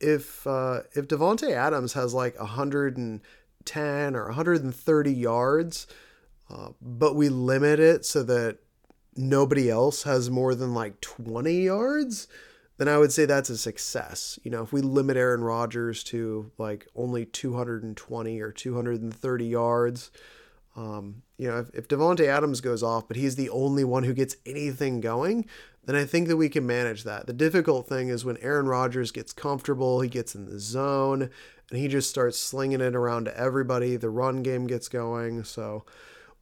if 0.00 0.46
uh, 0.46 0.80
if 0.94 1.08
Davante 1.08 1.50
Adams 1.52 1.92
has 1.92 2.14
like 2.14 2.38
110 2.38 4.16
or 4.16 4.24
130 4.26 5.12
yards, 5.12 5.86
uh, 6.50 6.68
but 6.80 7.14
we 7.14 7.28
limit 7.28 7.80
it 7.80 8.04
so 8.04 8.22
that 8.22 8.58
nobody 9.16 9.70
else 9.70 10.04
has 10.04 10.30
more 10.30 10.54
than 10.54 10.74
like 10.74 11.00
20 11.00 11.64
yards, 11.64 12.28
then 12.78 12.88
I 12.88 12.96
would 12.96 13.12
say 13.12 13.26
that's 13.26 13.50
a 13.50 13.58
success. 13.58 14.38
You 14.42 14.50
know, 14.50 14.62
if 14.62 14.72
we 14.72 14.80
limit 14.80 15.16
Aaron 15.16 15.44
Rodgers 15.44 16.02
to 16.04 16.50
like 16.56 16.86
only 16.96 17.26
220 17.26 18.40
or 18.40 18.52
230 18.52 19.44
yards, 19.44 20.10
um, 20.76 21.22
you 21.36 21.48
know, 21.48 21.58
if, 21.58 21.70
if 21.74 21.88
Davante 21.88 22.26
Adams 22.26 22.60
goes 22.60 22.82
off, 22.82 23.08
but 23.08 23.16
he's 23.16 23.36
the 23.36 23.50
only 23.50 23.84
one 23.84 24.04
who 24.04 24.14
gets 24.14 24.36
anything 24.46 25.00
going, 25.00 25.46
then 25.84 25.96
I 25.96 26.04
think 26.04 26.28
that 26.28 26.36
we 26.36 26.48
can 26.48 26.66
manage 26.66 27.04
that. 27.04 27.26
The 27.26 27.32
difficult 27.32 27.88
thing 27.88 28.08
is 28.08 28.24
when 28.24 28.36
Aaron 28.38 28.66
Rodgers 28.66 29.10
gets 29.10 29.32
comfortable, 29.32 30.00
he 30.00 30.08
gets 30.08 30.34
in 30.34 30.46
the 30.46 30.58
zone, 30.58 31.30
and 31.70 31.78
he 31.78 31.88
just 31.88 32.10
starts 32.10 32.38
slinging 32.38 32.80
it 32.80 32.94
around 32.94 33.24
to 33.24 33.36
everybody. 33.36 33.96
The 33.96 34.10
run 34.10 34.42
game 34.42 34.66
gets 34.66 34.88
going. 34.88 35.44
So, 35.44 35.84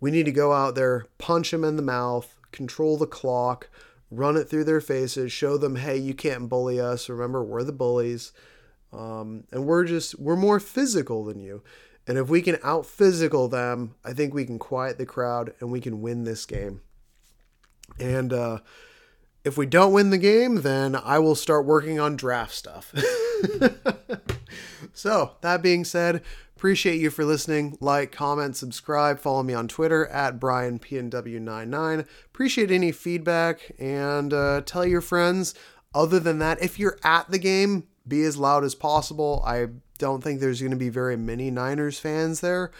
we 0.00 0.10
need 0.10 0.26
to 0.26 0.32
go 0.32 0.52
out 0.52 0.74
there, 0.74 1.06
punch 1.18 1.52
him 1.52 1.64
in 1.64 1.76
the 1.76 1.82
mouth, 1.82 2.36
control 2.52 2.96
the 2.96 3.06
clock, 3.06 3.68
run 4.10 4.36
it 4.36 4.44
through 4.44 4.64
their 4.64 4.80
faces, 4.80 5.32
show 5.32 5.56
them, 5.56 5.76
hey, 5.76 5.96
you 5.96 6.14
can't 6.14 6.48
bully 6.48 6.80
us. 6.80 7.08
Remember, 7.08 7.42
we're 7.42 7.64
the 7.64 7.72
bullies. 7.72 8.32
Um, 8.92 9.44
and 9.52 9.66
we're 9.66 9.84
just, 9.84 10.18
we're 10.18 10.36
more 10.36 10.60
physical 10.60 11.24
than 11.24 11.40
you. 11.40 11.62
And 12.08 12.18
if 12.18 12.28
we 12.28 12.42
can 12.42 12.58
out 12.64 12.86
physical 12.86 13.46
them, 13.48 13.94
I 14.04 14.12
think 14.14 14.34
we 14.34 14.44
can 14.44 14.58
quiet 14.58 14.98
the 14.98 15.06
crowd 15.06 15.52
and 15.60 15.70
we 15.70 15.80
can 15.80 16.00
win 16.00 16.24
this 16.24 16.46
game. 16.46 16.80
And 18.00 18.32
uh, 18.32 18.58
if 19.44 19.56
we 19.56 19.66
don't 19.66 19.92
win 19.92 20.10
the 20.10 20.18
game, 20.18 20.62
then 20.62 20.96
I 20.96 21.18
will 21.18 21.34
start 21.34 21.66
working 21.66 22.00
on 22.00 22.16
draft 22.16 22.54
stuff. 22.54 22.94
so, 24.92 25.32
that 25.42 25.62
being 25.62 25.84
said, 25.84 26.22
Appreciate 26.58 27.00
you 27.00 27.10
for 27.10 27.24
listening. 27.24 27.78
Like, 27.80 28.10
comment, 28.10 28.56
subscribe. 28.56 29.20
Follow 29.20 29.44
me 29.44 29.54
on 29.54 29.68
Twitter 29.68 30.08
at 30.08 30.40
BrianPNW99. 30.40 32.04
Appreciate 32.26 32.72
any 32.72 32.90
feedback 32.90 33.70
and 33.78 34.34
uh, 34.34 34.62
tell 34.66 34.84
your 34.84 35.00
friends. 35.00 35.54
Other 35.94 36.18
than 36.18 36.40
that, 36.40 36.60
if 36.60 36.76
you're 36.76 36.98
at 37.04 37.30
the 37.30 37.38
game, 37.38 37.86
be 38.08 38.22
as 38.24 38.36
loud 38.36 38.64
as 38.64 38.74
possible. 38.74 39.42
I 39.46 39.68
don't 39.98 40.22
think 40.22 40.40
there's 40.40 40.60
going 40.60 40.70
to 40.70 40.76
be 40.76 40.88
very 40.88 41.16
many 41.16 41.50
Niners 41.50 41.98
fans 41.98 42.40
there. 42.40 42.70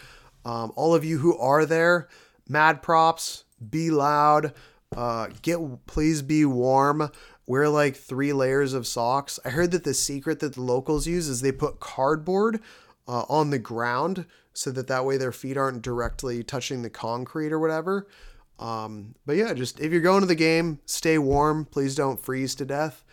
Um, 0.45 0.71
all 0.75 0.95
of 0.95 1.05
you 1.05 1.19
who 1.19 1.37
are 1.37 1.65
there, 1.65 2.07
mad 2.47 2.81
props. 2.81 3.43
Be 3.69 3.91
loud. 3.91 4.53
Uh, 4.95 5.27
get 5.41 5.85
please 5.85 6.21
be 6.21 6.45
warm. 6.45 7.11
Wear 7.45 7.67
like 7.67 7.95
three 7.95 8.31
layers 8.31 8.73
of 8.73 8.87
socks. 8.87 9.39
I 9.43 9.49
heard 9.49 9.71
that 9.71 9.83
the 9.83 9.93
secret 9.93 10.39
that 10.39 10.53
the 10.53 10.61
locals 10.61 11.07
use 11.07 11.27
is 11.27 11.41
they 11.41 11.51
put 11.51 11.79
cardboard 11.79 12.61
uh, 13.07 13.25
on 13.27 13.49
the 13.49 13.59
ground 13.59 14.25
so 14.53 14.71
that 14.71 14.87
that 14.87 15.05
way 15.05 15.17
their 15.17 15.31
feet 15.31 15.57
aren't 15.57 15.81
directly 15.81 16.43
touching 16.43 16.81
the 16.81 16.89
concrete 16.89 17.51
or 17.51 17.59
whatever. 17.59 18.07
Um, 18.59 19.15
but 19.25 19.35
yeah, 19.35 19.53
just 19.53 19.79
if 19.79 19.91
you're 19.91 20.01
going 20.01 20.21
to 20.21 20.27
the 20.27 20.35
game, 20.35 20.79
stay 20.85 21.17
warm. 21.17 21.65
Please 21.65 21.95
don't 21.95 22.21
freeze 22.21 22.55
to 22.55 22.65
death 22.65 23.03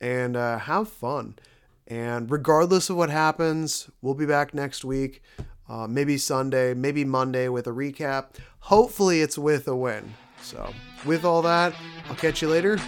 and 0.00 0.36
uh, 0.36 0.58
have 0.58 0.88
fun. 0.88 1.36
And 1.86 2.30
regardless 2.30 2.88
of 2.90 2.96
what 2.96 3.10
happens, 3.10 3.90
we'll 4.00 4.14
be 4.14 4.26
back 4.26 4.54
next 4.54 4.84
week. 4.84 5.22
Uh, 5.68 5.86
maybe 5.86 6.18
Sunday, 6.18 6.74
maybe 6.74 7.04
Monday 7.04 7.48
with 7.48 7.66
a 7.66 7.70
recap. 7.70 8.36
Hopefully, 8.60 9.20
it's 9.20 9.38
with 9.38 9.66
a 9.68 9.76
win. 9.76 10.14
So, 10.42 10.72
with 11.06 11.24
all 11.24 11.42
that, 11.42 11.74
I'll 12.08 12.16
catch 12.16 12.42
you 12.42 12.48
later. 12.48 12.78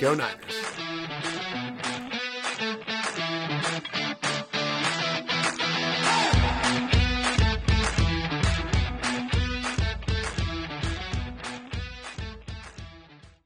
Go 0.00 0.14
Niners. 0.14 0.89